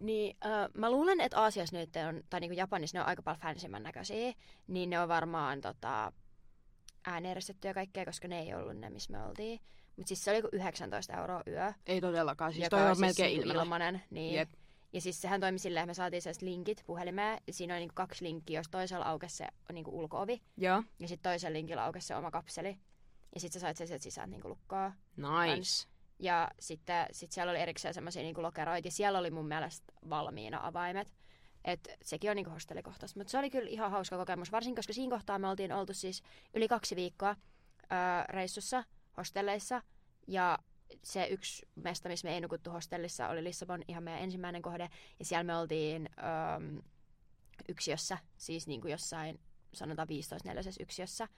[0.00, 3.40] Niin äh, mä luulen, että Aasiassa nyt on, tai niinku Japanissa ne on aika paljon
[3.40, 4.32] fansimän näköisiä,
[4.66, 6.12] niin ne on varmaan tota,
[7.06, 9.60] äänieristetty ja kaikkea, koska ne ei ollut ne, missä me oltiin.
[9.96, 11.72] Mutta siis se oli joku 19 euroa yö.
[11.86, 13.62] Ei todellakaan, siis toi on siis melkein ilmanen.
[13.62, 14.02] ilmanen.
[14.10, 14.34] Niin.
[14.34, 14.50] Jep.
[14.94, 17.38] Ja siis sehän toimi silleen, että me saatiin sellaiset linkit puhelimeen.
[17.46, 20.42] Ja siinä oli niinku kaksi linkkiä, jos toisella aukesi se niinku ulkoovi.
[20.56, 22.78] Joo, Ja sitten toisella linkillä aukesi se oma kapseli.
[23.34, 24.92] Ja sitten sä sait sen sieltä sisään niinku lukkoa.
[25.16, 25.88] nice.
[26.18, 28.88] Ja sitten sit siellä oli erikseen semmoisia niinku lokeroita.
[28.88, 31.14] Ja siellä oli mun mielestä valmiina avaimet.
[31.64, 33.20] Et sekin on niinku hostellikohtaista.
[33.20, 34.52] Mutta se oli kyllä ihan hauska kokemus.
[34.52, 36.22] Varsinkin, koska siinä kohtaa me oltiin oltu siis
[36.54, 37.36] yli kaksi viikkoa
[37.92, 38.84] öö, reissussa
[39.16, 39.82] hostelleissa.
[40.28, 40.58] Ja
[41.04, 44.90] se yksi mesta, missä me ei nukuttu hostellissa, oli Lissabon, ihan meidän ensimmäinen kohde.
[45.18, 46.82] Ja siellä me oltiin öö,
[47.68, 49.40] yksiössä, siis niinku jossain,
[49.72, 50.12] sanotaan 15-4
[50.80, 51.28] yksiössä.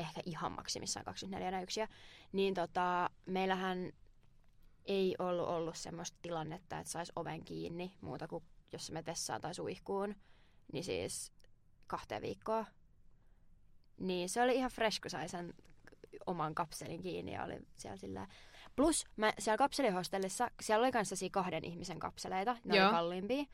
[0.00, 1.86] Ehkä ihan maksimissaan 24 yksiö.
[2.32, 3.92] Niin tota, meillähän
[4.84, 9.54] ei ollut ollut semmoista tilannetta, että saisi oven kiinni muuta kuin jos me tessaan tai
[9.54, 10.14] suihkuun,
[10.72, 11.32] niin siis
[11.86, 12.66] kahteen viikkoa.
[14.00, 15.54] Niin se oli ihan fresh, kun sai sen
[16.26, 18.28] oman kapselin kiinni ja oli siellä sillä
[18.76, 22.86] Plus mä siellä kapselihostellissa, siellä oli kanssa kahden ihmisen kapseleita, ne Joo.
[22.86, 23.44] oli kalliimpia.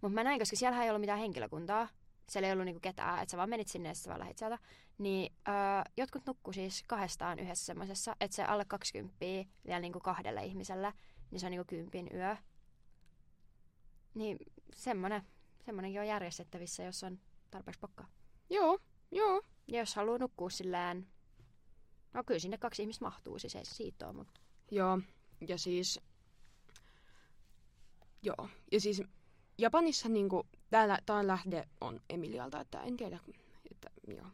[0.00, 1.88] Mutta mä näin, koska siellä ei ollut mitään henkilökuntaa,
[2.28, 4.58] siellä ei ollut niinku ketään, että sä vaan menit sinne ja sä vaan lähit sieltä.
[4.98, 5.54] Niin öö,
[5.96, 9.16] jotkut nukku siis kahdestaan yhdessä semmoisessa, että se alle 20
[9.66, 10.92] vielä niinku kahdelle ihmiselle,
[11.30, 12.36] niin se on niinku kympin yö.
[14.14, 14.38] Niin
[14.74, 15.22] semmonen,
[15.64, 18.06] semmonenkin on järjestettävissä, jos on tarpeeksi pokkaa.
[18.50, 18.78] Joo,
[19.10, 19.42] joo.
[19.68, 21.06] Ja jos haluaa nukkua sillään,
[22.12, 24.40] no kyllä sinne kaksi ihmistä mahtuu, siis ei se siitä ole, mutta
[24.70, 24.98] Joo,
[25.48, 26.00] ja siis...
[28.22, 29.02] Joo, ja siis
[29.58, 33.18] Japanissa niinku, täällä, tää lähde on Emilialta, että en tiedä,
[33.70, 34.26] että joo.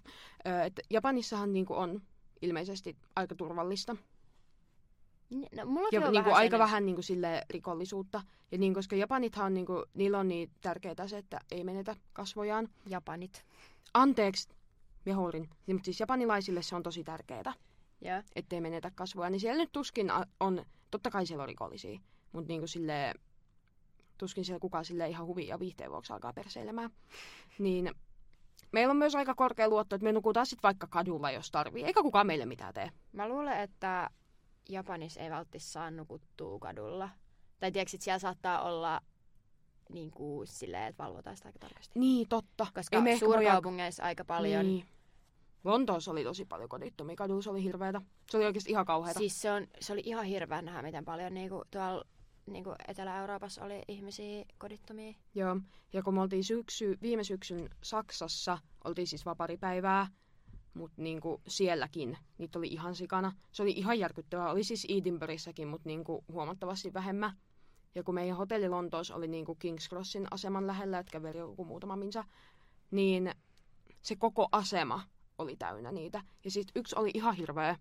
[0.46, 2.02] Ö, että Japanissahan niinku on
[2.42, 3.96] ilmeisesti aika turvallista.
[5.30, 8.22] Ni- no, mulla Ja on niinku vähän aika sen- vähän niinku sille rikollisuutta.
[8.52, 12.68] Ja niin, koska Japanithan on niinku, niillä on niin tärkeää se, että ei menetä kasvojaan.
[12.90, 13.44] Japanit.
[13.94, 14.48] Anteeksi,
[15.04, 15.48] me huurin.
[15.66, 17.54] Mutta siis japanilaisille se on tosi tärkeää.
[18.04, 18.22] Joo.
[18.36, 22.00] ettei menetä kasvua, niin siellä nyt tuskin on, totta kai siellä on rikollisia,
[22.32, 23.14] mutta niinku sille
[24.18, 26.90] tuskin siellä kukaan sille ihan huvin ja viihteen vuoksi alkaa perseilemään.
[27.58, 27.90] Niin
[28.72, 32.02] meillä on myös aika korkea luotto, että me nukutaan sitten vaikka kadulla, jos tarvii, eikä
[32.02, 32.90] kukaan meille mitään tee.
[33.12, 34.10] Mä luulen, että
[34.68, 37.08] Japanissa ei välttis saa nukuttua kadulla.
[37.60, 39.00] Tai tiedätkö, että siellä saattaa olla
[39.88, 41.98] niin kuin silleen, että valvotaan sitä aika tarkasti.
[41.98, 42.66] Niin, totta.
[42.74, 44.66] Koska Ei me ehkä voida- suurkaupungeissa aika paljon.
[44.66, 44.84] Niin.
[45.64, 48.02] Lontoossa oli tosi paljon kodittomia kadulla, se oli hirveetä.
[48.30, 49.18] Se oli oikeasti ihan kauheata.
[49.18, 52.04] Siis se, on, se oli ihan hirveä nähdä, miten paljon niin kuin, tuolla
[52.46, 55.14] niin kuin Etelä-Euroopassa oli ihmisiä kodittomia.
[55.34, 55.56] Joo,
[55.92, 60.06] ja kun me oltiin syksy, viime syksyn Saksassa, oltiin siis vaparipäivää,
[60.74, 63.32] mutta niinku sielläkin niitä oli ihan sikana.
[63.52, 64.50] Se oli ihan järkyttävää.
[64.50, 67.32] Oli siis Edinburghissäkin, mutta niinku huomattavasti vähemmän.
[67.94, 71.96] Ja kun meidän hotelli Lontoossa oli niinku King's Crossin aseman lähellä, että käveli joku muutama
[71.96, 72.24] minsa,
[72.90, 73.34] niin
[74.02, 75.02] se koko asema
[75.38, 76.22] oli täynnä niitä.
[76.44, 77.76] Ja sitten yksi oli ihan hirveä,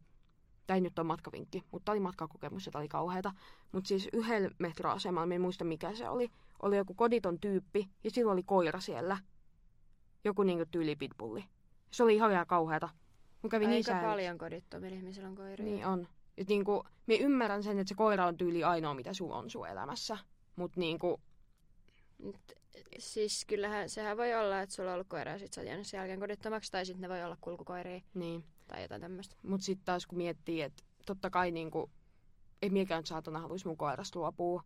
[0.67, 3.31] tämä ei nyt ole matkavinkki, mutta tämä oli matkakokemus ja tämä oli kauheata.
[3.71, 6.29] Mutta siis yhdellä metroasemalla, mä en muista mikä se oli,
[6.61, 9.17] oli joku koditon tyyppi ja sillä oli koira siellä.
[10.23, 11.45] Joku niinku tyyli pitbulli.
[11.91, 12.89] Se oli ihan vielä kauheata.
[13.41, 14.07] Mun kävi niin Aika sääli.
[14.07, 15.65] paljon kodittomilla ihmisillä on koiria.
[15.65, 16.07] Niin on.
[16.37, 19.67] Et niinku, mä ymmärrän sen, että se koira on tyyli ainoa, mitä sulla on sun
[19.67, 20.17] elämässä.
[20.55, 21.21] Mut niinku,
[22.24, 22.51] Mut,
[22.99, 25.88] siis kyllähän sehän voi olla, että sulla on ollut koira ja sit sä oot jäänyt
[25.88, 26.71] sen jälkeen kodittomaksi.
[26.71, 28.43] Tai sitten ne voi olla kulkukoiria niin.
[28.67, 29.36] tai jotain tämmöistä.
[29.43, 31.89] Mut sitten taas kun miettii, että totta kai niinku,
[32.61, 34.63] ei miekään nyt saatana haluaisi mun koirasta luopua.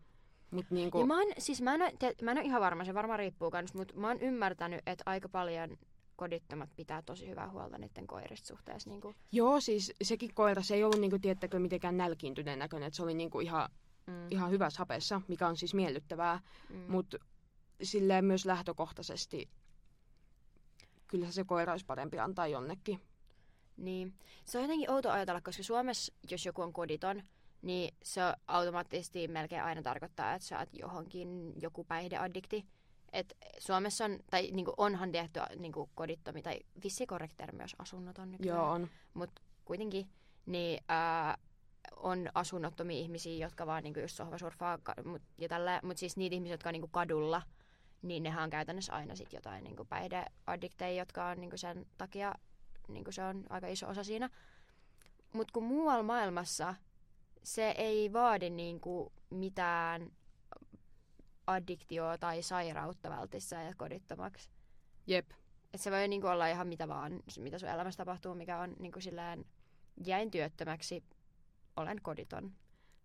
[0.52, 2.86] Mut niinku, Ja mä oon, siis mä en, oo- te, mä en ole ihan varma,
[2.86, 5.78] se varmaan riippuu kans, mutta mä oon ymmärtänyt, että aika paljon
[6.16, 8.90] kodittomat pitää tosi hyvää huolta niiden koirista suhteessa.
[8.90, 12.98] Niin kuin, Joo, siis sekin koira, se ei ollut niinku, tiettäkö, mitenkään nälkiintyneen näköinen, että
[12.98, 13.70] se oli niinku ihan,
[14.06, 16.40] mm, ihan hyvässä hapessa, mikä on siis miellyttävää,
[16.70, 16.86] mm.
[16.88, 17.18] mutta
[17.84, 19.50] silleen myös lähtökohtaisesti
[21.08, 23.02] kyllä se koira olisi parempi antaa jonnekin.
[23.78, 24.14] Niin.
[24.46, 27.24] Se on jotenkin outo ajatella, koska Suomessa, jos joku on koditon,
[27.62, 32.66] niin se automaattisesti melkein aina tarkoittaa, että sä oot johonkin joku päihdeaddikti.
[33.14, 37.06] Et Suomessa on, tai niinku onhan tehty niinku kodittomia, tai vissi
[37.38, 38.58] termi, jos asunnoton nykyään.
[38.58, 38.88] Joo, on.
[39.14, 40.10] Mutta kuitenkin,
[40.46, 41.38] niin ää,
[41.96, 46.36] on asunnottomia ihmisiä, jotka vaan niinku just sohvasurfaa ka- mut, ja tällä, mutta siis niitä
[46.36, 47.42] ihmisiä, jotka on niinku kadulla,
[48.02, 52.36] niin nehän on käytännössä aina sit jotain niinku päihdeaddikteja, jotka on niinku sen takia,
[52.88, 54.30] niinku se on aika iso osa siinä.
[55.34, 56.76] Mutta kun muualla maailmassa
[57.44, 60.12] se ei vaadi niinku mitään
[61.48, 64.50] addiktioa tai sairautta vältissä ja kodittomaksi.
[65.08, 65.32] Jep.
[65.74, 69.02] Et se voi niinku olla ihan mitä vaan, mitä sun elämässä tapahtuu, mikä on niinku
[69.02, 69.46] silleen,
[70.06, 71.04] jäin työttömäksi,
[71.78, 72.54] olen koditon.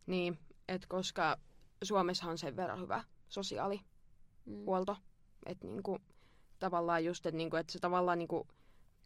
[0.07, 0.39] Niin,
[0.69, 1.39] että koska
[1.83, 3.92] Suomessa on sen verran hyvä sosiaalihuolto,
[4.47, 4.65] Mm.
[5.47, 5.99] että niinku,
[6.59, 8.49] tavallaan just, että niinku, et se tavallaan niinku,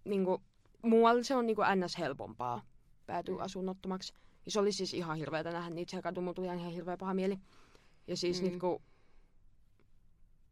[0.05, 0.43] niinku,
[0.83, 1.99] muualla se on niinku ns.
[1.99, 2.63] helpompaa
[3.07, 3.41] päätyä Mm.
[3.43, 4.13] asunnottomaksi.
[4.45, 7.15] Ja se oli siis ihan hirveätä nähdä niitä siellä kadulla, mulla tuli ihan hirveä paha
[7.15, 7.39] mieli.
[8.07, 8.49] Ja siis Mm.
[8.49, 8.83] niinku,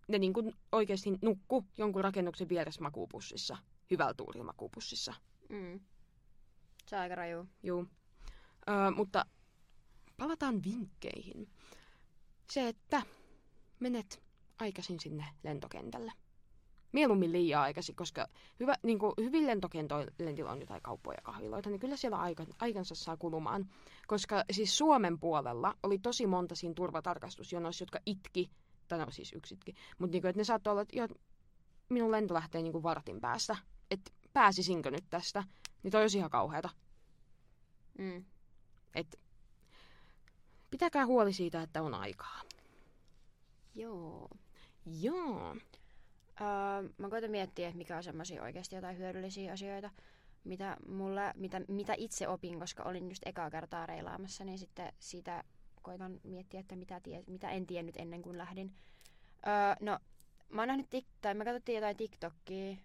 [0.08, 3.56] ne niinku oikeasti nukku jonkun rakennuksen vieressä makuupussissa,
[3.90, 5.14] hyvällä tuurilla makuupussissa.
[5.48, 5.80] Mm.
[6.86, 7.46] Se on aika raju.
[7.62, 7.86] Juu.
[8.68, 9.26] Öö, mutta
[10.16, 11.48] palataan vinkkeihin.
[12.50, 13.02] Se, että
[13.80, 14.22] menet
[14.64, 16.12] aikaisin sinne lentokentälle.
[16.92, 18.28] Mieluummin liian aikaisin, koska
[18.60, 22.94] hyvä, niin kuin hyvin lentokentoilla on jotain kauppoja ja kahviloita, niin kyllä siellä aika, aikansa
[22.94, 23.68] saa kulumaan.
[24.06, 28.50] Koska siis Suomen puolella oli tosi monta siinä turvatarkastusjonoissa, jotka itki,
[28.88, 31.08] tai no siis yksi itki, mutta niin kuin, että ne saattoi olla, että joo,
[31.88, 33.56] minun lento lähtee niin kuin vartin päästä,
[33.90, 35.44] että pääsisinkö nyt tästä,
[35.82, 36.70] niin toi olisi ihan kauheata.
[37.98, 38.24] Mm.
[38.94, 39.20] Et
[40.70, 42.40] pitäkää huoli siitä, että on aikaa.
[43.74, 44.28] Joo.
[44.86, 45.56] Joo.
[46.40, 49.90] Öö, mä koitan miettiä, että mikä on semmoisia oikeasti jotain hyödyllisiä asioita,
[50.44, 55.44] mitä, mulle, mitä, mitä itse opin, koska olin just ekaa kertaa reilaamassa, niin sitten siitä
[55.82, 58.72] koitan miettiä, että mitä, tie, mitä en tiennyt ennen kuin lähdin.
[59.46, 59.98] Öö, no,
[60.48, 62.76] mä oon nähnyt, tik- tai me katsottiin jotain TikTokia.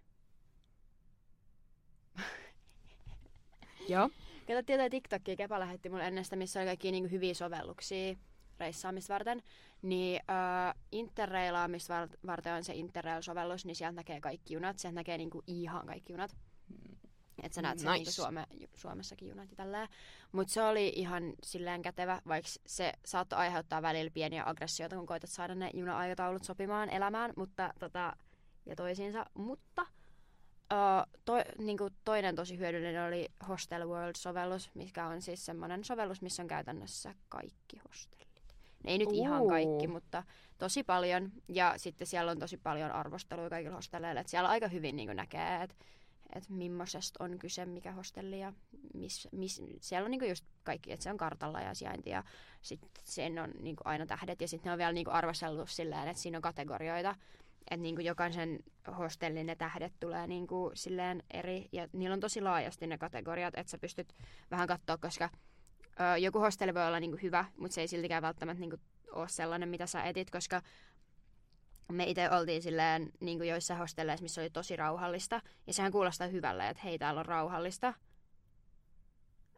[3.90, 4.10] Joo.
[4.48, 8.16] Katsottiin jotain TikTokia, Kepa lähetti mulle ennen sitä, missä oli kaikki niin hyviä sovelluksia
[8.60, 9.44] reissaamista varten.
[9.82, 14.80] Niin äh, interreilaamista var- varten on se Interrail-sovellus, niin sieltä näkee kaikki junat.
[14.80, 16.38] Sieltä näkee niinku ihan kaikki junat.
[17.44, 17.90] Että sä näet nice.
[17.90, 17.98] Nice.
[17.98, 18.46] niinku Suome,
[18.76, 19.88] Suomessakin junat ja tälleen.
[20.32, 25.30] Mutta se oli ihan silleen kätevä, vaikka se saattoi aiheuttaa välillä pieniä aggressioita, kun koitat
[25.30, 28.14] saada ne juna-aikataulut sopimaan elämään mutta, tota,
[28.66, 29.26] ja toisiinsa.
[29.34, 29.86] Mutta
[30.74, 36.44] Uh, to, niinku toinen tosi hyödyllinen oli Hostel World-sovellus, mikä on siis semmoinen sovellus, missä
[36.44, 38.29] on käytännössä kaikki hostellit.
[38.86, 39.50] Ei nyt ihan Uu.
[39.50, 40.24] kaikki, mutta
[40.58, 41.32] tosi paljon.
[41.48, 44.22] Ja sitten siellä on tosi paljon arvostelua kaikilla hostelleilla.
[44.22, 45.76] Et siellä aika hyvin niinku näkee, että
[46.36, 48.54] et millaisesta on kyse, mikä hostelli ja
[48.94, 52.24] miss, miss, siellä on niinku just kaikki, että se on kartalla ja sijainti ja
[52.62, 56.22] sitten sen on niinku aina tähdet ja sitten ne on vielä niinku arvosteltu silleen, että
[56.22, 57.16] siinä on kategorioita,
[57.60, 58.60] että niinku jokaisen
[58.98, 63.72] hostellin ne tähdet tulee niinku silleen eri, ja niillä on tosi laajasti ne kategoriat, että
[63.72, 64.14] sä pystyt
[64.52, 65.30] vähän katsoa, koska
[66.20, 68.78] joku hostelli voi olla niinku hyvä, mutta se ei siltikään välttämättä niinku
[69.12, 70.62] ole sellainen, mitä sä etit, koska
[71.92, 76.70] me itse oltiin silleen niinku joissain hostelleissa, missä oli tosi rauhallista, ja sehän kuulostaa hyvälle,
[76.70, 77.94] että hei, täällä on rauhallista,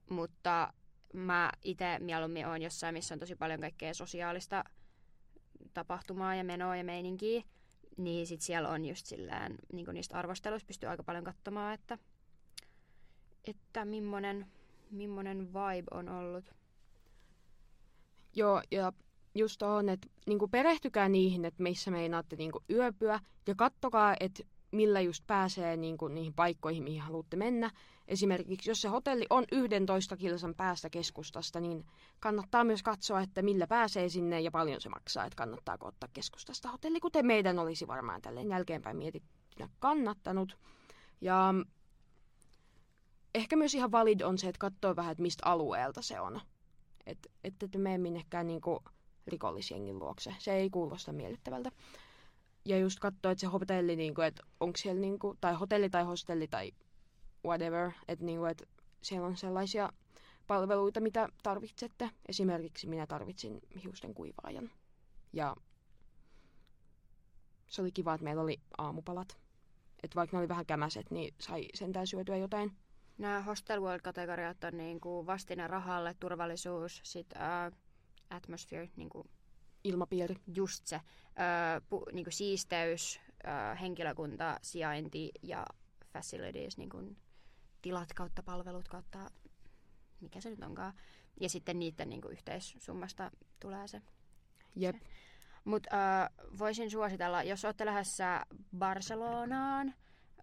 [0.09, 0.73] mutta
[1.13, 4.63] mä itse mieluummin oon jossain, missä on tosi paljon kaikkea sosiaalista
[5.73, 7.43] tapahtumaa ja menoa ja meininkiä,
[7.97, 11.97] niin sit siellä on just silleen, niin niistä arvosteluista pystyy aika paljon katsomaan, että,
[13.43, 14.47] että millainen,
[14.91, 16.53] millainen vibe on ollut.
[18.35, 18.93] Joo, ja
[19.35, 25.01] just tuohon, että niinku perehtykää niihin, että missä meinaatte niinku yöpyä, ja kattokaa, että millä
[25.01, 27.71] just pääsee niinku niihin paikkoihin, mihin haluatte mennä.
[28.07, 31.85] Esimerkiksi jos se hotelli on 11 kilsan päästä keskustasta, niin
[32.19, 36.69] kannattaa myös katsoa, että millä pääsee sinne ja paljon se maksaa, että kannattaako ottaa keskustasta
[36.69, 40.57] hotelli, kuten meidän olisi varmaan tälleen jälkeenpäin mietittynä kannattanut.
[41.21, 41.53] Ja
[43.35, 46.41] ehkä myös ihan valid on se, että katsoo vähän, että mistä alueelta se on.
[47.05, 48.83] Että et, et mene minnekään niinku
[49.27, 50.35] rikollisjengin luokse.
[50.39, 51.71] Se ei kuulosta miellyttävältä.
[52.65, 56.47] Ja just katsoa, että se hotelli, niinku, että onko siellä, niinku, tai hotelli tai hostelli
[56.47, 56.71] tai
[57.45, 58.69] whatever, että niinku, et
[59.03, 59.89] siellä on sellaisia
[60.47, 62.09] palveluita, mitä tarvitsette.
[62.27, 64.71] Esimerkiksi minä tarvitsin hiusten kuivaajan.
[65.33, 65.55] Ja
[67.67, 69.37] se oli kiva, että meillä oli aamupalat.
[70.03, 72.71] Että vaikka ne oli vähän kämäset, niin sai sentään syötyä jotain.
[73.17, 77.77] Nämä Hostel World-kategoriat on niinku vastine rahalle, turvallisuus, sit uh,
[78.29, 79.29] atmosphere, niinku
[79.83, 80.35] Ilmapiiri.
[80.55, 85.65] just se, uh, pu, niinku siisteys, uh, henkilökunta, sijainti ja
[86.13, 87.15] facilities, niinku
[87.81, 89.31] tilat kautta palvelut kautta,
[90.21, 90.93] mikä se nyt onkaan.
[91.39, 94.01] Ja sitten niiden niinku yhteissummasta tulee se.
[94.75, 94.95] Jep.
[95.63, 98.45] Mutta uh, voisin suositella, jos olette lähdössä
[98.77, 99.93] Barcelonaan,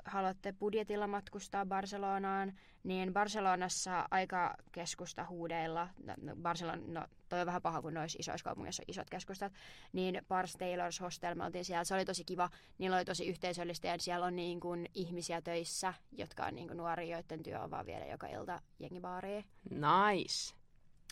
[0.05, 2.53] haluatte budjetilla matkustaa Barcelonaan,
[2.85, 8.19] niin Barcelonassa aika keskusta huudeilla, no, no Barcelona, no toi on vähän paha, kun noissa
[8.21, 9.53] isoissa kaupungeissa on isot keskustat,
[9.93, 13.89] niin Pars Taylor's Hostel, me oltiin siellä, se oli tosi kiva, niillä oli tosi yhteisöllistä
[13.89, 17.71] ja siellä on niin kuin ihmisiä töissä, jotka on niin kuin nuoria, joiden työ on
[17.71, 19.45] vaan viedä joka ilta jengibaariin.
[19.71, 20.55] Nice.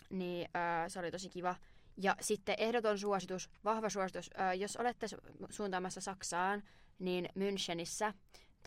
[0.09, 1.55] Niin äh, se oli tosi kiva.
[1.97, 6.63] Ja sitten ehdoton suositus, vahva suositus, äh, jos olette su- suuntaamassa Saksaan,
[6.99, 8.13] niin Münchenissä,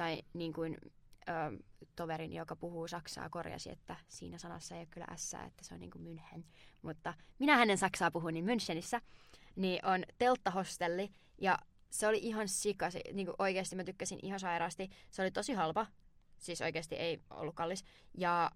[0.00, 0.76] tai niin kuin
[1.28, 1.52] äh,
[1.96, 5.80] toverin, joka puhuu Saksaa, korjasi, että siinä sanassa ei ole kyllä S, että se on
[5.80, 6.44] niin kuin München.
[6.82, 9.00] Mutta minä hänen Saksaa puhun, niin Münchenissä,
[9.56, 11.58] niin on telttahostelli, ja
[11.90, 14.90] se oli ihan sikasi, niin kuin oikeasti mä tykkäsin ihan sairaasti.
[15.10, 15.86] Se oli tosi halpa,
[16.38, 17.84] siis oikeasti ei ollut kallis.
[18.18, 18.50] Ja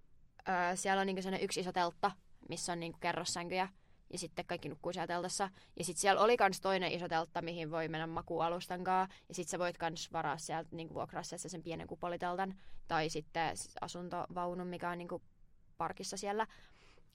[0.49, 2.11] äh, siellä on niin kuin yksi iso teltta,
[2.49, 3.69] missä on niin kuin kerrossänkyjä,
[4.15, 5.51] ja sitten kaikki nukkuu siellä teltassa.
[5.79, 9.17] Ja sitten siellä oli kans toinen iso teltta, mihin voi mennä makualustan kanssa.
[9.29, 12.55] Ja sitten sä voit kans varaa sieltä niin vuokraa sen pienen kupoliteltan.
[12.89, 15.09] Tai sitten asuntovaunun, mikä on niin
[15.77, 16.47] parkissa siellä.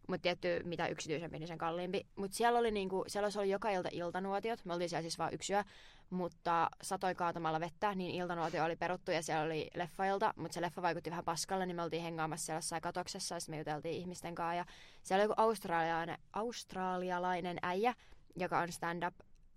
[0.09, 2.07] Mutta tietty, mitä yksityisempi, niin sen kalliimpi.
[2.15, 4.65] Mutta siellä oli niinku, siellä ollut joka ilta iltanuotiot.
[4.65, 5.63] Me oltiin siellä siis vain yksi yö.
[6.09, 10.33] Mutta satoi kaatamalla vettä, niin iltanuotio oli peruttu ja siellä oli leffailta.
[10.35, 13.35] Mutta se leffa vaikutti vähän paskalle, niin me oltiin hengaamassa siellä jossain katoksessa.
[13.35, 14.55] Ja me juteltiin ihmisten kanssa.
[14.55, 14.65] Ja
[15.03, 17.93] siellä oli joku australialainen, australialainen äijä,
[18.35, 19.15] joka on stand-up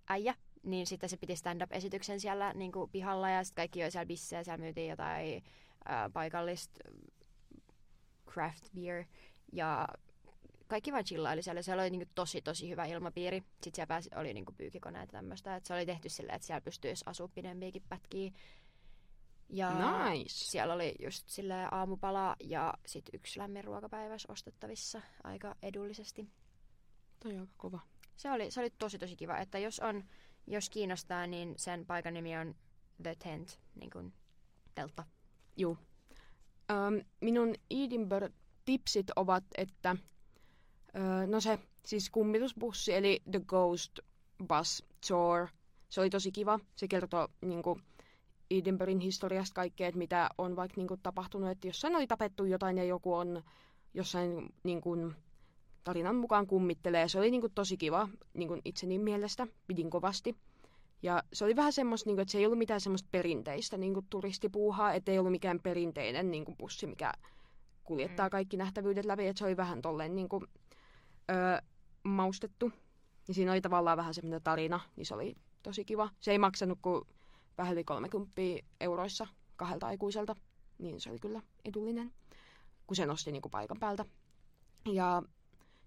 [0.08, 0.34] äijä.
[0.62, 4.44] Niin sitten se piti stand-up-esityksen siellä niin kuin pihalla ja sitten kaikki joi siellä bissejä.
[4.44, 5.42] Siellä myytiin jotain
[5.84, 6.80] ää, paikallista
[8.30, 9.04] craft beer
[9.52, 9.88] ja
[10.72, 11.62] kaikki vaan chillaili siellä.
[11.62, 13.40] Siellä oli niinku tosi, tosi hyvä ilmapiiri.
[13.40, 15.60] Sitten siellä pääsi, oli niinku pyykikoneet ja tämmöistä.
[15.64, 18.30] Se oli tehty silleen, että siellä pystyisi asua pidempiäkin pätkiä.
[19.48, 19.70] Ja
[20.10, 20.28] Nice.
[20.28, 26.28] siellä oli just sille aamupala ja sit yksi lämmin ruokapäivässä ostettavissa aika edullisesti.
[27.22, 27.80] Toi on aika kova.
[28.16, 30.04] Se oli, se oli tosi tosi kiva, että jos on,
[30.46, 32.54] jos kiinnostaa, niin sen paikan nimi on
[33.02, 34.12] The Tent, niin kuin
[34.74, 35.04] teltta.
[35.56, 35.78] Juu.
[36.70, 39.96] Öm, minun Edinburgh-tipsit ovat, että
[40.96, 43.98] öö, no se siis kummitusbussi, eli The Ghost
[44.48, 45.46] Bus Tour.
[45.88, 46.58] Se oli tosi kiva.
[46.76, 47.80] Se kertoo niinku,
[48.50, 51.50] Edinburghin historiasta kaikkea, että mitä on vaikka niinku, tapahtunut.
[51.50, 53.42] Että jossain oli tapettu jotain ja joku on
[53.94, 55.12] jossain niinku,
[55.84, 57.08] tarinan mukaan kummittelee.
[57.08, 59.46] Se oli niinku, tosi kiva niinku, itseni mielestä.
[59.66, 60.36] Pidin kovasti.
[61.02, 64.92] Ja se oli vähän semmoista, niinku, että se ei ollut mitään semmoista perinteistä niinku, turistipuuhaa,
[64.92, 67.12] että ei ollut mikään perinteinen niinku, bussi, mikä
[67.84, 68.30] kuljettaa Mm.
[68.30, 69.26] kaikki nähtävyydet läpi.
[69.26, 70.44] Että se oli vähän tolleen niinku,
[71.30, 71.58] öö,
[72.02, 72.72] maustettu.
[73.28, 76.10] Ja siinä oli tavallaan vähän semmoinen tarina, niin se oli tosi kiva.
[76.20, 77.04] Se ei maksanut kuin
[77.58, 78.40] vähän yli 30
[78.80, 80.36] euroissa kahdelta aikuiselta,
[80.78, 82.12] niin se oli kyllä edullinen,
[82.86, 84.04] kun se nosti niinku paikan päältä.
[84.92, 85.22] Ja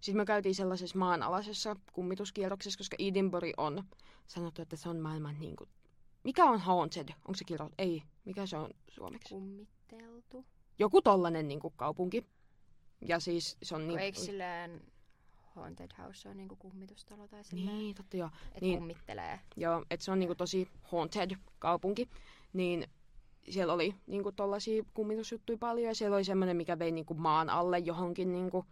[0.02, 3.84] sitten me käytiin sellaisessa maanalaisessa kummituskierroksessa, koska Edinburgh on
[4.28, 5.68] sanottu, että se on maailman niinku...
[6.24, 7.10] Mikä on haunted?
[7.10, 7.70] Onko se kirjo?
[7.78, 8.04] Ei.
[8.26, 9.30] Mikä se on suomeksi?
[9.30, 10.46] Kummitteltu.
[10.80, 12.26] Joku tollanen niinku kaupunki.
[13.02, 13.88] Ja siis se on Niin.
[13.88, 14.00] niin...
[14.00, 14.82] Eikö silleen
[15.56, 18.30] Haunted House on niinku kummitustalo tai silleen, Niin, totta joo.
[18.48, 18.78] että niin.
[18.78, 19.40] kummittelee.
[19.56, 22.10] Joo, että se on niinku tosi haunted kaupunki,
[22.54, 22.88] niin
[23.50, 27.80] siellä oli niinku tollasia kummitusjuttuja paljon ja siellä oli semmoinen, mikä vei niinku maan alle
[27.80, 28.66] johonkin niinku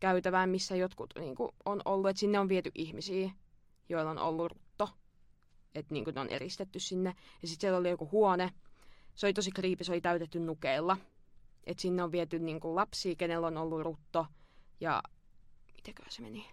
[0.00, 3.30] käytävään, missä jotkut niinku on ollut, että sinne on viety ihmisiä,
[3.88, 4.88] joilla on ollut rutto,
[5.74, 7.14] että niinku ne on eristetty sinne.
[7.42, 8.50] Ja sitten siellä oli joku huone,
[9.14, 10.96] se oli tosi kriipi, se oli täytetty nukeilla,
[11.66, 14.26] että sinne on viety niinku lapsia, kenellä on ollut rutto
[14.80, 15.02] ja
[15.86, 16.46] mitäkö se meni?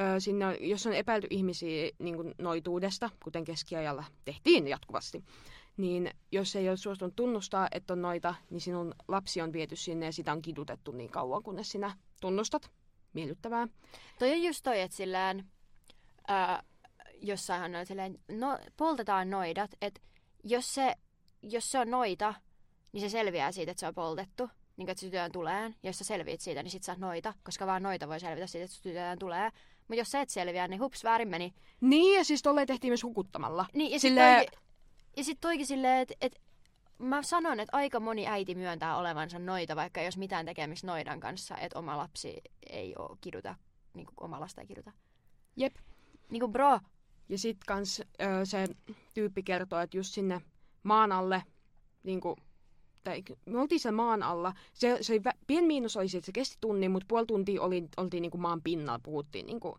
[0.00, 5.24] Öö, sinne, on- jos on epäilty ihmisiä niin kuin noituudesta, kuten keskiajalla tehtiin jatkuvasti,
[5.76, 10.06] niin jos ei ole suostunut tunnustaa, että on noita, niin sinun lapsi on viety sinne
[10.06, 12.70] ja sitä on kidutettu niin kauan, kunnes sinä tunnustat.
[13.12, 13.68] Miellyttävää.
[14.18, 15.44] Toi on just toi, että silleen,
[16.28, 16.62] ää,
[17.22, 20.00] jossainhan on silleen, no, poltetaan noidat, että
[20.44, 20.94] jos se,
[21.42, 22.34] jos se on noita,
[22.92, 24.50] niin se selviää siitä, että se on poltettu.
[24.76, 25.74] Niin kuin, että se tytön tulee.
[25.82, 28.76] Jos sä selviit siitä, niin sit sä noita, koska vaan noita voi selvitä siitä, että
[28.82, 29.50] tytön tulee.
[29.78, 31.54] Mutta jos sä et selviä, niin hups, väärin meni.
[31.80, 33.66] Niin, ja siis tolleen tehtiin myös hukuttamalla.
[33.74, 34.58] Niin, ja sitten toikin,
[35.16, 36.40] ja sit toikin silleen, että et,
[36.98, 41.56] mä sanon, että aika moni äiti myöntää olevansa noita, vaikka olisi mitään tekemistä noidan kanssa,
[41.56, 43.54] että oma lapsi ei ole kiduta,
[43.94, 44.92] niin kuin oma lasta ei kiduta.
[45.56, 45.74] Jep.
[46.30, 46.80] Niinku bro.
[47.28, 48.04] Ja sit kans ö,
[48.44, 48.68] se
[49.14, 50.40] tyyppi kertoo, että just sinne
[50.82, 51.42] maan alle,
[52.02, 52.36] niinku,
[53.04, 54.54] tai me oltiin siellä maan alla.
[54.72, 57.62] Se, se oli, vä- pien miinus oli se, että se kesti tunnin, mutta puoli tuntia
[57.62, 59.78] oli, oltiin niinku maan pinnalla, puhuttiin niinku,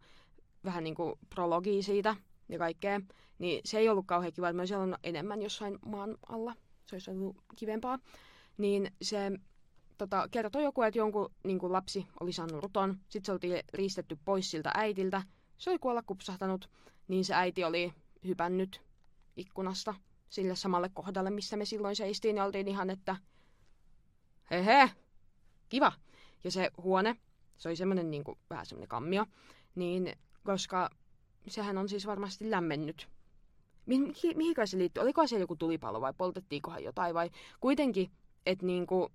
[0.65, 2.15] vähän niinku prologia siitä
[2.49, 3.01] ja kaikkea.
[3.39, 6.55] Niin se ei ollut kauhean kiva, että mä olisin ollut enemmän jossain maan alla.
[6.85, 7.99] Se olisi ollut kivempaa.
[8.57, 9.31] Niin se
[9.97, 12.97] tota, kertoi joku, että jonkun niin kuin lapsi oli saanut ruton.
[13.09, 15.21] Sitten se oltiin riistetty pois siltä äitiltä.
[15.57, 16.69] Se oli kuolla kupsahtanut,
[17.07, 17.93] niin se äiti oli
[18.27, 18.81] hypännyt
[19.37, 19.93] ikkunasta
[20.33, 22.37] sille samalle kohdalle, missä me silloin seistiin.
[22.37, 23.15] Ja oltiin ihan, että
[24.51, 24.91] he he,
[25.69, 25.91] kiva.
[26.43, 27.15] Ja se huone,
[27.57, 29.25] se oli semmoinen niin kuin, vähän semmoinen kammio,
[29.75, 30.89] niin koska
[31.47, 33.09] sehän on siis varmasti lämmennyt.
[33.85, 35.03] Mihin, mihin se liittyy?
[35.03, 37.29] Oliko siellä joku tulipalo vai poltettiinkohan jotain vai
[37.59, 38.11] kuitenkin,
[38.45, 39.11] että niinku,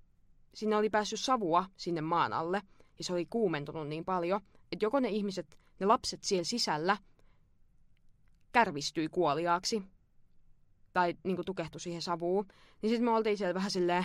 [0.54, 2.62] sinne oli päässyt savua sinne maan alle
[2.98, 4.40] ja se oli kuumentunut niin paljon,
[4.72, 6.96] että joko ne ihmiset, ne lapset siellä sisällä
[8.52, 9.82] kärvistyi kuoliaaksi
[10.92, 12.46] tai niinku tukehtui siihen savuun.
[12.82, 14.04] Niin sitten me oltiin siellä vähän silleen,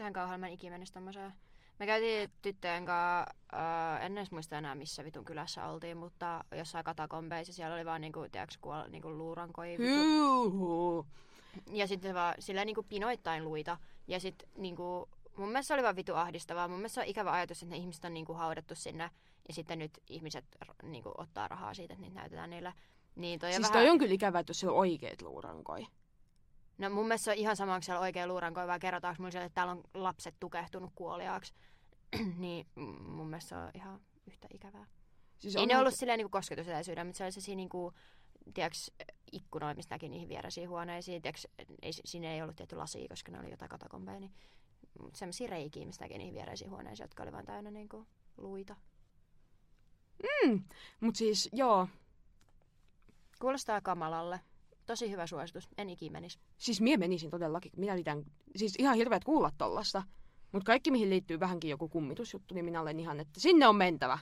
[0.00, 1.32] ihan kauhean mä ikinä menisi tommoseen.
[1.78, 6.84] Me käytiin tyttöjen kanssa, äh, en edes muista enää missä vitun kylässä oltiin, mutta jossain
[6.84, 9.78] katakombeissa siellä oli vaan niinku, tiedätkö, kuol, niinku luurankoi.
[9.78, 11.06] Hyuhu.
[11.72, 13.78] Ja sitten vaan silleen niinku pinoittain luita.
[14.08, 16.68] Ja sitten niinku, mun mielestä se oli vaan vitu ahdistavaa.
[16.68, 19.10] Mun mielestä se on ikävä ajatus, että ne ihmiset on niinku haudattu sinne.
[19.48, 20.44] Ja sitten nyt ihmiset
[20.82, 22.72] niinku, ottaa rahaa siitä, että niitä näytetään niille.
[23.14, 23.84] Niin toi on Siis vähän...
[23.84, 25.86] toi on kyllä ikävää, että jos on oikeet luurankoi.
[26.78, 29.46] No mun mielestä se on ihan sama, onko siellä oikea luurankoi vai kerrotaanko mulle siellä,
[29.46, 31.54] että täällä on lapset tukehtunut kuoliaaksi.
[32.38, 34.86] niin mm, mun mielestä se on ihan yhtä ikävää.
[35.38, 37.92] Siis Ei on ne ollut silleen niin kosketusetäisyydellä, mutta se oli sellaisia niinku,
[38.54, 38.90] tiiäks,
[39.32, 41.22] ikkunoita, mistä näki niihin vierasiin huoneisiin.
[41.22, 41.46] Tiiäks,
[41.82, 44.20] ei, siinä ei ollut tietty lasia, koska ne oli jotain katakombeja.
[44.20, 44.32] Niin,
[45.00, 48.06] mutta sellaisia reikiä, mistä näki niihin viereisiin huoneisiin, jotka oli vaan täynnä niinku,
[48.36, 48.76] luita.
[50.22, 50.64] Mm,
[51.00, 51.88] mut siis joo,
[53.40, 54.40] Kuulostaa kamalalle.
[54.86, 55.68] Tosi hyvä suositus.
[55.78, 56.38] En ikinä menisi.
[56.58, 57.72] siis mie menisin todellakin.
[57.76, 58.24] Minä litän,
[58.56, 60.02] siis ihan hirveät kuulla tollasta.
[60.52, 64.18] Mut kaikki mihin liittyy vähänkin joku kummitusjuttu, niin minä olen ihan, että sinne on mentävä.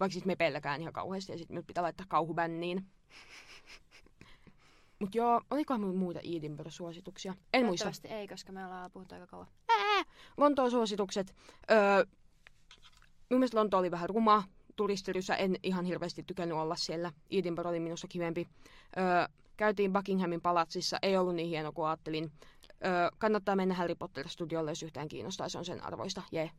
[0.00, 2.86] Vaikka siis me pelkään ihan kauheasti ja sitten minut pitää laittaa kauhubänniin.
[5.00, 7.34] Mut joo, olikohan minulla muita Edinburgh-suosituksia?
[7.52, 7.90] En muista.
[8.04, 9.46] Ei, koska me ollaan puhuttu aika kauan.
[9.68, 10.04] Ää,
[10.36, 11.34] Lontoon suositukset.
[11.70, 12.04] Öö,
[13.30, 14.44] mun mielestä Lonto oli vähän ruma.
[14.76, 17.12] Turistirysä en ihan hirveästi tykännyt olla siellä.
[17.30, 18.48] Edinburgh oli minusta kivempi.
[18.96, 20.98] Öö, käytiin Buckinghamin palatsissa.
[21.02, 22.32] Ei ollut niin hieno kuin ajattelin.
[22.86, 25.48] Öö, kannattaa mennä Harry Potter-studiolle, jos yhtään kiinnostaa.
[25.48, 26.22] Se on sen arvoista.
[26.32, 26.50] Jee.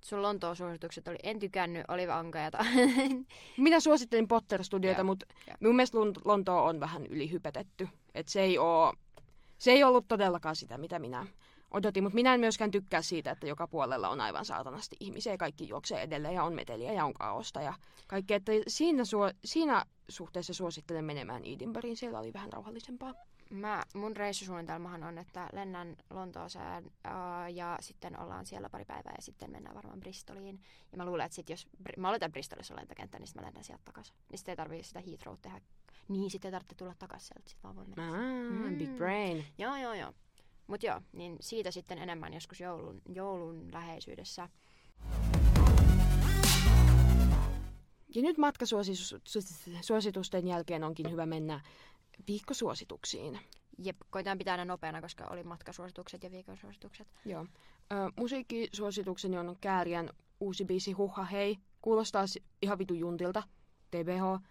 [0.00, 2.58] Sun Lontoon suositukset oli, en tykännyt, oli ankeata.
[3.56, 5.26] Minä suosittelin Potter-studioita, mutta
[5.60, 7.88] mun mielestä Lon- Lontoa on vähän ylihypetetty.
[8.14, 8.94] Et se, ei oo,
[9.58, 11.26] se ei ollut todellakaan sitä, mitä minä
[11.70, 12.02] odotin.
[12.02, 15.68] Mutta minä en myöskään tykkää siitä, että joka puolella on aivan saatanasti ihmisiä ja kaikki
[15.68, 17.74] juoksee edelleen ja on meteliä ja on kaosta ja
[18.06, 18.34] kaikki.
[18.34, 21.96] Että siinä, suo, siinä suhteessa suosittelen menemään Edinburghiin.
[21.96, 23.14] Siellä oli vähän rauhallisempaa.
[23.50, 29.22] Mä, mun reissusuunnitelmahan on, että lennän Lontooseen uh, ja sitten ollaan siellä pari päivää ja
[29.22, 30.60] sitten mennään varmaan Bristoliin.
[30.92, 33.64] Ja mä luulen, että sit jos, mä oletan, että Bristolissa on lentokenttä, niin mä lennän
[33.64, 34.14] sieltä takaisin.
[34.30, 35.60] Niin sitten ei tarvii sitä Heathrow tehdä.
[36.08, 38.08] Niin, sitten ei tarvitse tulla takaisin sieltä, sit vaan voi mennä.
[38.08, 38.78] Ah, Mm.
[38.78, 39.44] big brain.
[39.58, 40.12] Joo, joo, joo.
[40.66, 44.48] Mut joo, niin siitä sitten enemmän joskus joulun, joulun läheisyydessä.
[48.14, 51.60] Ja nyt matkasuositusten jälkeen onkin hyvä mennä
[52.28, 53.38] viikkosuosituksiin.
[53.78, 57.08] Jep, koitaan pitää ne nopeana, koska oli matkasuositukset ja viikon suositukset.
[57.24, 57.46] Joo.
[57.92, 60.10] Ö, musiikkisuositukseni on Kääriän
[60.40, 61.58] uusi biisi Huha Hei.
[61.82, 62.24] Kuulostaa
[62.62, 63.42] ihan vitu juntilta.
[63.90, 64.42] TBH.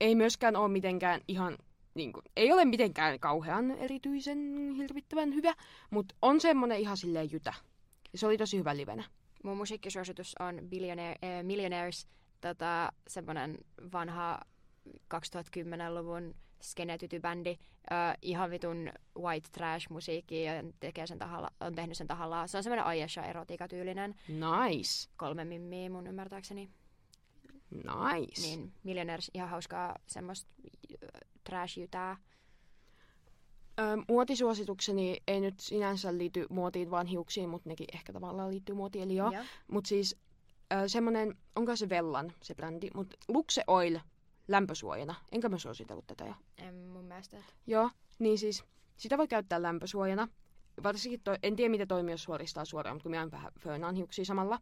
[0.00, 1.58] Ei myöskään ole mitenkään ihan,
[1.94, 4.38] niin kuin, ei ole mitenkään kauhean erityisen
[4.76, 5.54] hirvittävän hyvä,
[5.90, 7.54] mutta on semmonen ihan silleen jytä.
[8.12, 9.04] Ja se oli tosi hyvä livenä.
[9.44, 12.06] Mun musiikkisuositus on Billionaire, äh, Millionaires,
[12.40, 13.58] tota, semmonen
[13.92, 14.40] vanha
[15.14, 17.56] 2010-luvun skenetytybändi.
[17.92, 22.48] Äh, ihan vitun white trash musiikkia ja tekee sen tahalla, on tehnyt sen tahallaan.
[22.48, 24.14] Se on semmoinen Ayesha erotiikatyylinen.
[24.28, 25.10] Nice.
[25.16, 26.70] Kolme mimmiä mun ymmärtääkseni.
[27.70, 28.42] Nice.
[28.42, 30.50] Niin Millionaires ihan hauskaa semmoista
[31.44, 32.16] trash-jytää.
[33.80, 39.04] Ö, muotisuositukseni ei nyt sinänsä liity muotiin, vaan hiuksiin, mutta nekin ehkä tavallaan liittyy muotiin.
[39.04, 39.32] Eli joo.
[39.70, 40.16] Mutta siis
[40.72, 43.98] ö, semmonen, onko se Vellan se brändi, mutta Luxe Oil
[44.48, 45.14] lämpösuojana.
[45.32, 46.34] Enkä mä suositellut tätä jo.
[46.58, 47.36] En mun mielestä.
[47.66, 48.64] Joo, niin siis
[48.96, 50.28] sitä voi käyttää lämpösuojana.
[50.82, 54.24] Varsinkin, toi, en tiedä mitä toimii, jos suoristaa suoraan, mutta kun minä vähän föönaan hiuksia
[54.24, 54.58] samalla.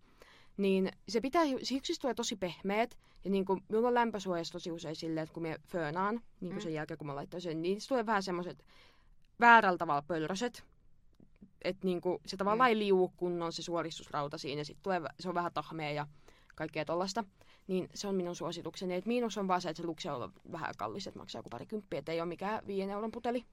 [0.59, 2.99] Niin se pitää, hi- hiuksista tulee tosi pehmeät.
[3.25, 6.55] Ja niin kuin, minulla on lämpösuojassa tosi usein silleen, että kun minä föönaan, niin kuin
[6.55, 6.61] Mm.
[6.61, 8.65] sen jälkeen kun mä laitan sen, niin se tulee vähän semmoiset
[9.41, 10.65] väärällä tavalla pölröset.
[11.63, 12.73] Että niin kuin, se tavallaan Mm.
[12.75, 14.65] ei liuu kunnon se suoristusrauta siinä.
[14.65, 16.07] Sitten tulee, se on vähän tahmea ja
[16.57, 17.25] kaikkea tollasta.
[17.67, 18.95] Niin se on minun suositukseni.
[18.95, 21.67] Et miinus on vaan se, että se lukse on vähän kallis, että maksaa joku pari
[21.67, 23.45] kymppiä, että ei ole mikään viiden euron puteli.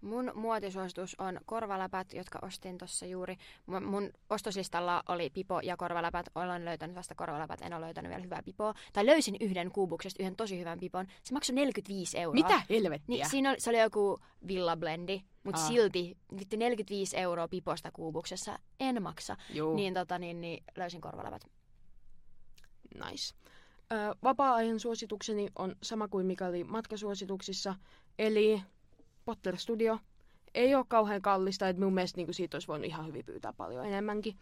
[0.00, 3.36] Mun muotisuositus on korvaläpät, jotka ostin tuossa juuri.
[3.66, 6.26] Mun, mun ostoslistalla oli pipo ja korvaläpät.
[6.34, 8.74] Olen löytänyt vasta korvaläpät, en ole löytänyt vielä hyvää pipoa.
[8.92, 11.06] Tai löysin yhden kuubuksesta yhden tosi hyvän pipon.
[11.22, 12.34] Se maksoi 45 euroa.
[12.34, 13.04] Mitä helvettiä?
[13.06, 18.58] Niin, siinä oli, se oli joku Villa Blendi, mutta silti vitti 45 euroa piposta kuubuksessa
[18.80, 19.36] en maksa.
[19.54, 19.76] Juu.
[19.76, 21.44] Niin, tota, niin, niin löysin korvaläpät.
[22.94, 23.34] Nice.
[23.92, 27.74] Ö, vapaa-ajan suositukseni on sama kuin mikä oli matkasuosituksissa,
[28.18, 28.62] eli
[29.24, 29.98] Potter Studio.
[30.54, 33.86] Ei ole kauhean kallista, että mun mielestä niin siitä olisi voinut ihan hyvin pyytää paljon
[33.86, 34.36] enemmänkin.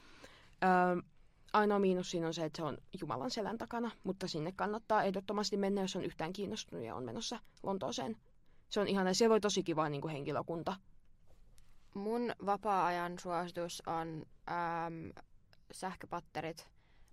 [0.65, 1.03] Ö,
[1.53, 5.57] ainoa miinus siinä on se, että se on Jumalan selän takana, mutta sinne kannattaa ehdottomasti
[5.57, 8.17] mennä, jos on yhtään kiinnostunut ja on menossa Lontooseen.
[8.69, 9.15] Se on ihana.
[9.15, 10.77] Siellä voi tosi kiva niin kuin henkilökunta.
[11.95, 15.13] Mun vapaa-ajan suositus on äm,
[15.73, 16.69] sähköpatterit.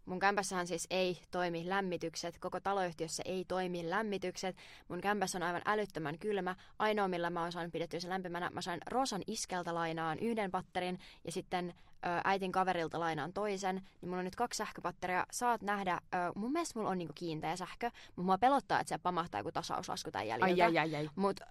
[0.06, 2.38] Mun kämpässähän siis ei toimi lämmitykset.
[2.40, 4.58] Koko taloyhtiössä ei toimi lämmitykset.
[4.88, 6.56] Mun kämpässä on aivan älyttömän kylmä.
[6.80, 11.00] Ainoa, millä mä oon saanut pidettyä sen lämpimänä, mä sain Rosan iskeltä lainaan yhden patterin
[11.24, 11.74] ja sitten
[12.06, 13.76] ö, äitin kaverilta lainaan toisen.
[13.76, 15.26] Niin mulla on nyt kaksi sähköpatteria.
[15.32, 18.98] Saat nähdä, ö, mun mielestä mulla on niinku kiinteä sähkö, mutta mua pelottaa, että se
[18.98, 20.66] pamahtaa joku tasauslasku tai jäljiltä.
[20.66, 21.10] Ai, ai, ai, ai.
[21.16, 21.46] Mutta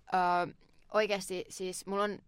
[0.48, 0.54] ö,
[0.92, 2.18] oikeasti siis mulla on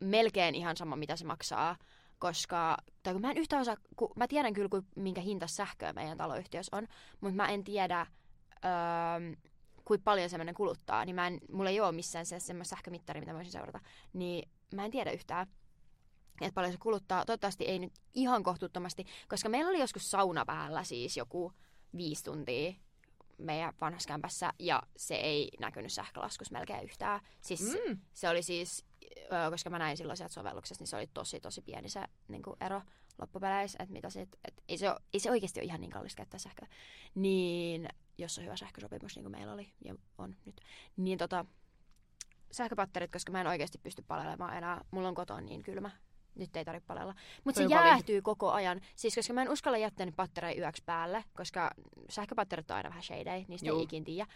[0.00, 1.76] melkein ihan sama, mitä se maksaa,
[2.18, 5.92] koska, tai kun mä en yhtään osaa, kun, mä tiedän kyllä, kuin, minkä hinta sähköä
[5.92, 6.88] meidän taloyhtiössä on,
[7.20, 8.06] mutta mä en tiedä,
[8.64, 9.36] öö,
[9.84, 13.32] kuinka paljon semmoinen kuluttaa, niin mä en, mulla ei ole missään se semmoista sähkömittari, mitä
[13.32, 13.80] mä voisin seurata,
[14.12, 15.46] niin mä en tiedä yhtään,
[16.40, 17.24] että paljon se kuluttaa.
[17.24, 21.52] Toivottavasti ei nyt ihan kohtuuttomasti, koska meillä oli joskus sauna päällä siis joku
[21.96, 22.72] viisi tuntia
[23.38, 27.20] meidän vanhassa kämpässä, ja se ei näkynyt sähkölaskussa melkein yhtään.
[27.40, 27.98] Siis Mm.
[28.12, 28.84] se oli siis,
[29.50, 32.56] koska mä näin silloin sieltä sovelluksesta, niin se oli tosi tosi pieni se niin kuin
[32.60, 32.82] ero
[33.18, 36.38] loppupeleissä, että mitä sit, et ei, se, ei se oikeasti ole ihan niin kallista käyttää
[36.38, 36.68] sähköä.
[37.14, 37.88] Niin,
[38.18, 40.60] jos on hyvä sähkösopimus, niin kuin meillä oli ja on nyt,
[40.96, 41.44] niin tota,
[42.52, 44.84] sähköpatterit, koska mä en oikeasti pysty palelemaan enää.
[44.90, 45.90] Mulla on kotona niin kylmä.
[46.34, 47.14] Nyt ei tarvitse palella.
[47.44, 48.80] Mutta se jäähtyy koko ajan.
[48.96, 51.70] Siis koska mä en uskalla jättää niitä pattereja yöksi päälle, koska
[52.08, 53.78] sähköpatterit on aina vähän shadei, niistä Juu.
[53.78, 54.26] ei ikin tiedä.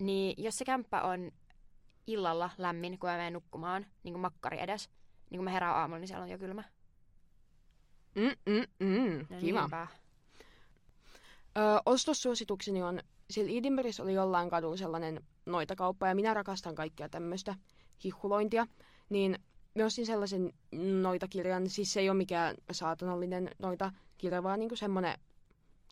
[0.00, 1.32] Niin jos se kämppä on
[2.08, 4.90] illalla lämmin, kun mä menen nukkumaan, niin kuin makkari edes,
[5.30, 6.64] niin kun mä herään aamulla, niin siellä on jo kylmä.
[8.14, 9.26] Mm, mm, mm.
[9.30, 9.60] No Kiva.
[9.60, 9.86] niinpä.
[11.56, 13.00] Ö, ostossuositukseni on,
[13.30, 17.54] siellä Edinburghissa oli jollain kadulla sellainen noitakauppa, ja minä rakastan kaikkea tämmöistä
[18.04, 18.66] hihulointia,
[19.08, 19.38] niin
[19.74, 20.52] mä ostin sellaisen
[21.02, 25.18] noitakirjan, siis se ei ole mikään saatanallinen noitakirja, vaan niinku semmoinen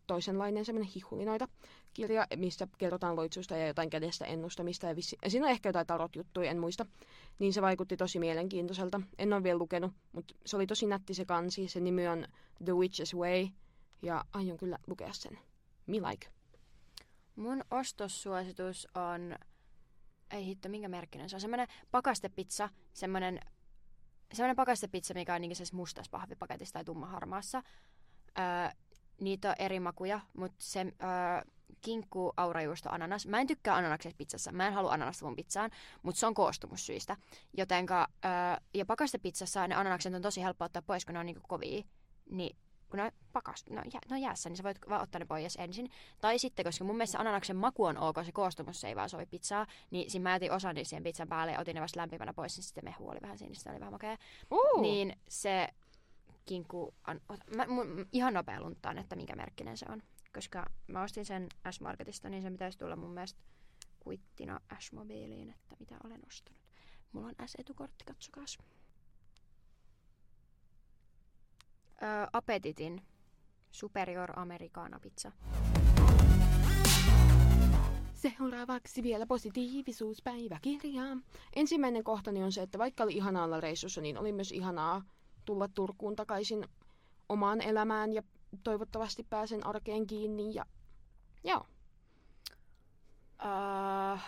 [0.07, 1.49] toisenlainen semmoinen hihulinoita
[1.95, 4.87] kirja, mistä kerrotaan loitsusta ja jotain kädestä ennustamista.
[4.87, 6.87] Ja vissi, ja siinä on ehkä jotain tarot-juttuja, en muista.
[7.39, 9.01] Niin se vaikutti tosi mielenkiintoiselta.
[9.19, 11.69] En ole vielä lukenut, mutta se oli tosi nätti se kansi.
[11.69, 12.27] Se nimi on
[12.65, 13.49] The Witch's Way.
[14.03, 15.39] Ja aion kyllä lukea sen.
[15.87, 16.29] Me like.
[17.37, 19.37] Mun ostossuositus on,
[20.31, 23.41] ei hitto, minkä merkkinen se on, semmoinen pakastepizza, semmoinen,
[24.33, 27.63] semmoinen pakastepizza, mikä on niin mustassa pahvipaketissa tai tummaharmaassa.
[28.39, 28.77] Öö,
[29.21, 33.27] niitä on eri makuja, mutta se öö, kinkku, aurajuusto, ananas.
[33.27, 34.53] Mä en tykkää ananaksesta pizzassa.
[34.53, 35.71] Mä en halua ananasta mun pizzaan,
[36.03, 37.17] mutta se on koostumussyistä.
[37.57, 38.31] Jotenka, öö,
[38.75, 41.83] ja pakastepizzassa ne ananakset on tosi helppo ottaa pois, kun ne on niinku kovia.
[42.31, 42.57] Niin
[42.91, 45.19] kun ne on, pakast, ne on, jä, ne on jäässä, niin sä voit vaan ottaa
[45.19, 45.91] ne pois ensin.
[46.21, 49.67] Tai sitten, koska mun mielestä ananaksen maku on ok, se koostumus ei vaan sovi pizzaa,
[49.91, 52.57] niin siinä mä jätin osan niistä siihen pizzan päälle ja otin ne vasta lämpimänä pois,
[52.57, 54.17] niin sitten mehu oli vähän siinä, niin se oli vähän makea.
[54.51, 54.83] Uh.
[54.83, 55.69] Niin se
[56.47, 60.03] kinkku, ota- mä, mun, ihan nopea lunttaan, että minkä merkkinen se on.
[60.35, 63.41] Koska mä ostin sen S-Marketista, niin se pitäisi tulla mun mielestä
[64.01, 66.61] kuittina S-mobiiliin, että mitä olen ostanut.
[67.13, 68.59] Mulla on S-etukortti, katsokaas.
[72.03, 73.03] Öö, Appetitin
[73.71, 75.33] Superior Americana pizza.
[78.15, 81.17] Seuraavaksi vielä positiivisuuspäiväkirjaa.
[81.57, 85.03] Ensimmäinen kohtani on se, että vaikka oli ihanaa olla reissussa, niin oli myös ihanaa
[85.47, 86.65] tulla Turkuun takaisin
[87.29, 88.23] omaan elämään ja
[88.65, 90.55] toivottavasti pääsen arkeen kiinni.
[90.55, 90.67] Ja...
[91.45, 91.67] Joo.
[93.43, 94.21] Uh,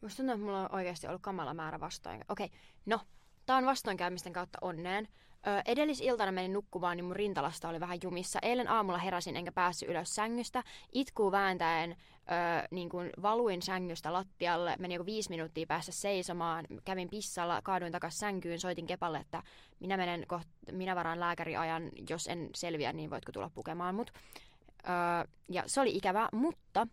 [0.00, 2.24] musta tuntuu, että mulla on oikeasti ollut kamala määrä vastoin.
[2.28, 2.58] Okei, okay.
[2.86, 3.00] no,
[3.46, 5.08] tää on vastoinkäymisten kautta onneen.
[5.46, 8.38] Ö, edellisiltana menin nukkumaan, niin mun rintalasta oli vähän jumissa.
[8.42, 10.62] Eilen aamulla heräsin enkä päässyt ylös sängystä.
[10.92, 11.96] Itkuu vääntäen
[12.30, 12.34] ö,
[12.70, 14.76] niin kun valuin sängystä lattialle.
[14.78, 16.66] Meni joku viisi minuuttia päästä seisomaan.
[16.84, 19.42] Kävin pissalla, kaaduin takas sänkyyn, soitin Kepalle, että
[19.80, 21.90] minä menen koht, minä varaan lääkäriajan.
[22.08, 24.10] Jos en selviä, niin voitko tulla pukemaan mut.
[24.10, 26.86] Ö, ja se oli ikävää, mutta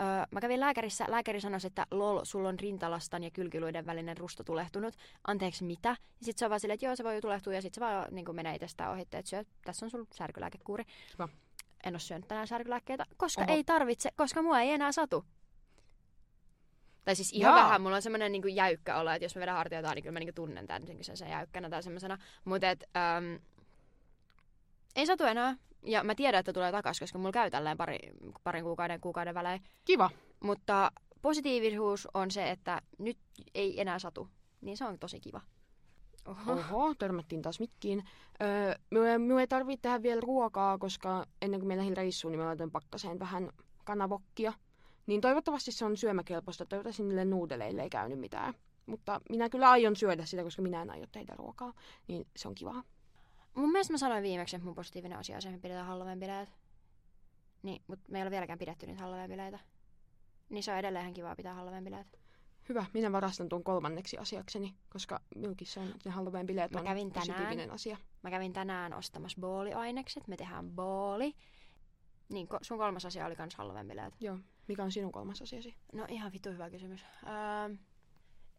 [0.00, 4.44] Öö, mä kävin lääkärissä, lääkäri sanoi, että lol, sulla on rintalastan ja kylkiluiden välinen rusto
[4.44, 4.94] tulehtunut.
[5.26, 5.88] Anteeksi, mitä?
[5.88, 8.06] Ja sitten se on vaan silleen, että joo, se voi tulehtua ja sitten se vaan
[8.10, 10.84] niin menee itsestään ohi, että syö, tässä on sulla särkylääkekuuri.
[11.12, 11.28] Kiva.
[11.84, 13.52] En ole syönyt tänään särkylääkkeitä, koska Oho.
[13.52, 15.24] ei tarvitse, koska mua ei enää satu.
[17.04, 17.64] Tai siis ihan Jaa.
[17.64, 20.18] vähän, mulla on semmoinen niinku jäykkä olo, että jos mä vedän hartioita, niin kyllä mä
[20.18, 22.18] niinku tunnen tämän sen, sen jäykkänä tai semmoisena.
[22.44, 23.38] Mutta et, äm,
[24.96, 25.56] ei satu enää.
[25.82, 27.98] Ja mä tiedän, että tulee takas, koska mulla käy tälleen pari,
[28.44, 29.62] parin kuukauden, kuukauden välein.
[29.84, 30.10] Kiva.
[30.40, 33.18] Mutta positiivisuus on se, että nyt
[33.54, 34.28] ei enää satu.
[34.60, 35.40] Niin se on tosi kiva.
[36.28, 36.52] Oho.
[36.52, 38.04] Oho, törmättiin taas mikkiin.
[38.42, 42.40] Öö, me, me ei tarvitse tehdä vielä ruokaa, koska ennen kuin me lähdin reissuun, niin
[42.40, 43.50] mä laitoin pakkaseen vähän
[43.84, 44.52] kanavokkia.
[45.06, 46.66] Niin toivottavasti se on syömäkelpoista.
[46.66, 48.54] Toivottavasti niille nuudeleille ei käynyt mitään.
[48.86, 51.72] Mutta minä kyllä aion syödä sitä, koska minä en aio tehdä ruokaa.
[52.08, 52.82] Niin se on kivaa.
[53.54, 56.48] Mun mielestä mä sanoin viimeksi, että mun positiivinen asia on se, että me pidetään Halloween-bileet.
[57.62, 59.58] Niin, mutta me ei ole vieläkään pidetty niitä Halloween-bileitä.
[60.48, 62.23] Niin se on edelleen ihan kivaa pitää Halloween-bileet.
[62.68, 67.12] Hyvä, minä varastan tuon kolmanneksi asiakseni, koska minunkin se on, ne Halloween-bileet Mä on kävin
[67.12, 67.70] tänään.
[67.70, 67.96] asia.
[68.22, 70.28] Mä kävin tänään ostamassa booliainekset.
[70.28, 71.34] Me tehdään booli.
[72.28, 74.14] Niin, sun kolmas asia oli kans Halloween-bileet.
[74.20, 74.38] Joo,
[74.68, 75.74] mikä on sinun kolmas asiasi?
[75.92, 77.04] No ihan vittu hyvä kysymys.
[77.26, 77.76] Öö,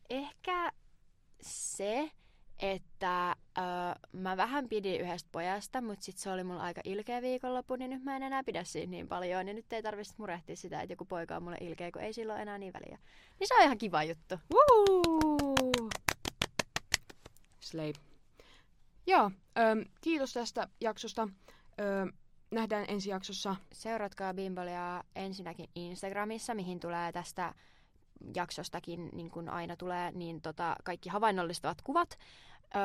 [0.09, 0.71] ehkä
[1.41, 2.11] se,
[2.59, 3.63] että öö,
[4.11, 8.03] mä vähän pidin yhdestä pojasta, mutta sit se oli mulla aika ilkeä viikonloppu, niin nyt
[8.03, 9.47] mä en enää pidä siitä niin paljon.
[9.47, 12.41] Ja nyt ei tarvitse murehtia sitä, että joku poika on mulle ilkeä, kun ei silloin
[12.41, 12.99] enää niin väliä.
[13.39, 14.35] Niin se on ihan kiva juttu.
[14.53, 15.89] Woo!
[17.59, 17.93] Slay.
[19.07, 21.21] Joo, ähm, kiitos tästä jaksosta.
[21.21, 22.09] Ähm,
[22.51, 23.55] nähdään ensi jaksossa.
[23.71, 27.53] Seuratkaa Bimbolia ensinnäkin Instagramissa, mihin tulee tästä
[28.35, 32.17] jaksostakin, niin kuin aina tulee, niin tota, kaikki havainnollistavat kuvat
[32.75, 32.81] öö,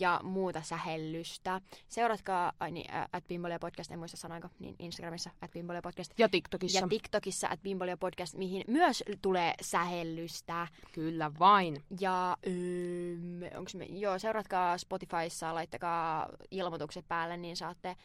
[0.00, 1.60] ja muuta sähellystä.
[1.88, 6.12] Seuratkaa ai niin, ä, at Bimbolia podcast, en muista sanoinko, niin Instagramissa at Bimbolia podcast.
[6.18, 6.78] Ja TikTokissa.
[6.78, 10.68] Ja TikTokissa at Bimbolia podcast, mihin myös tulee sähellystä.
[10.92, 11.82] Kyllä vain.
[12.00, 17.96] Ja öö, onks me, joo, seuratkaa Spotifyssa, laittakaa ilmoitukset päälle, niin saatte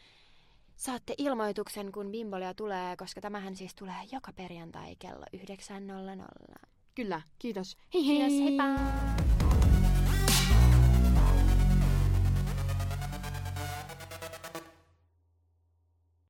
[0.76, 6.68] Saatte ilmoituksen, kun Bimbolia tulee, koska tämähän siis tulee joka perjantai kello 9.00.
[6.94, 7.76] Kyllä, kiitos.
[7.94, 8.16] Hei hei!
[8.16, 9.35] Kiitos, heippa!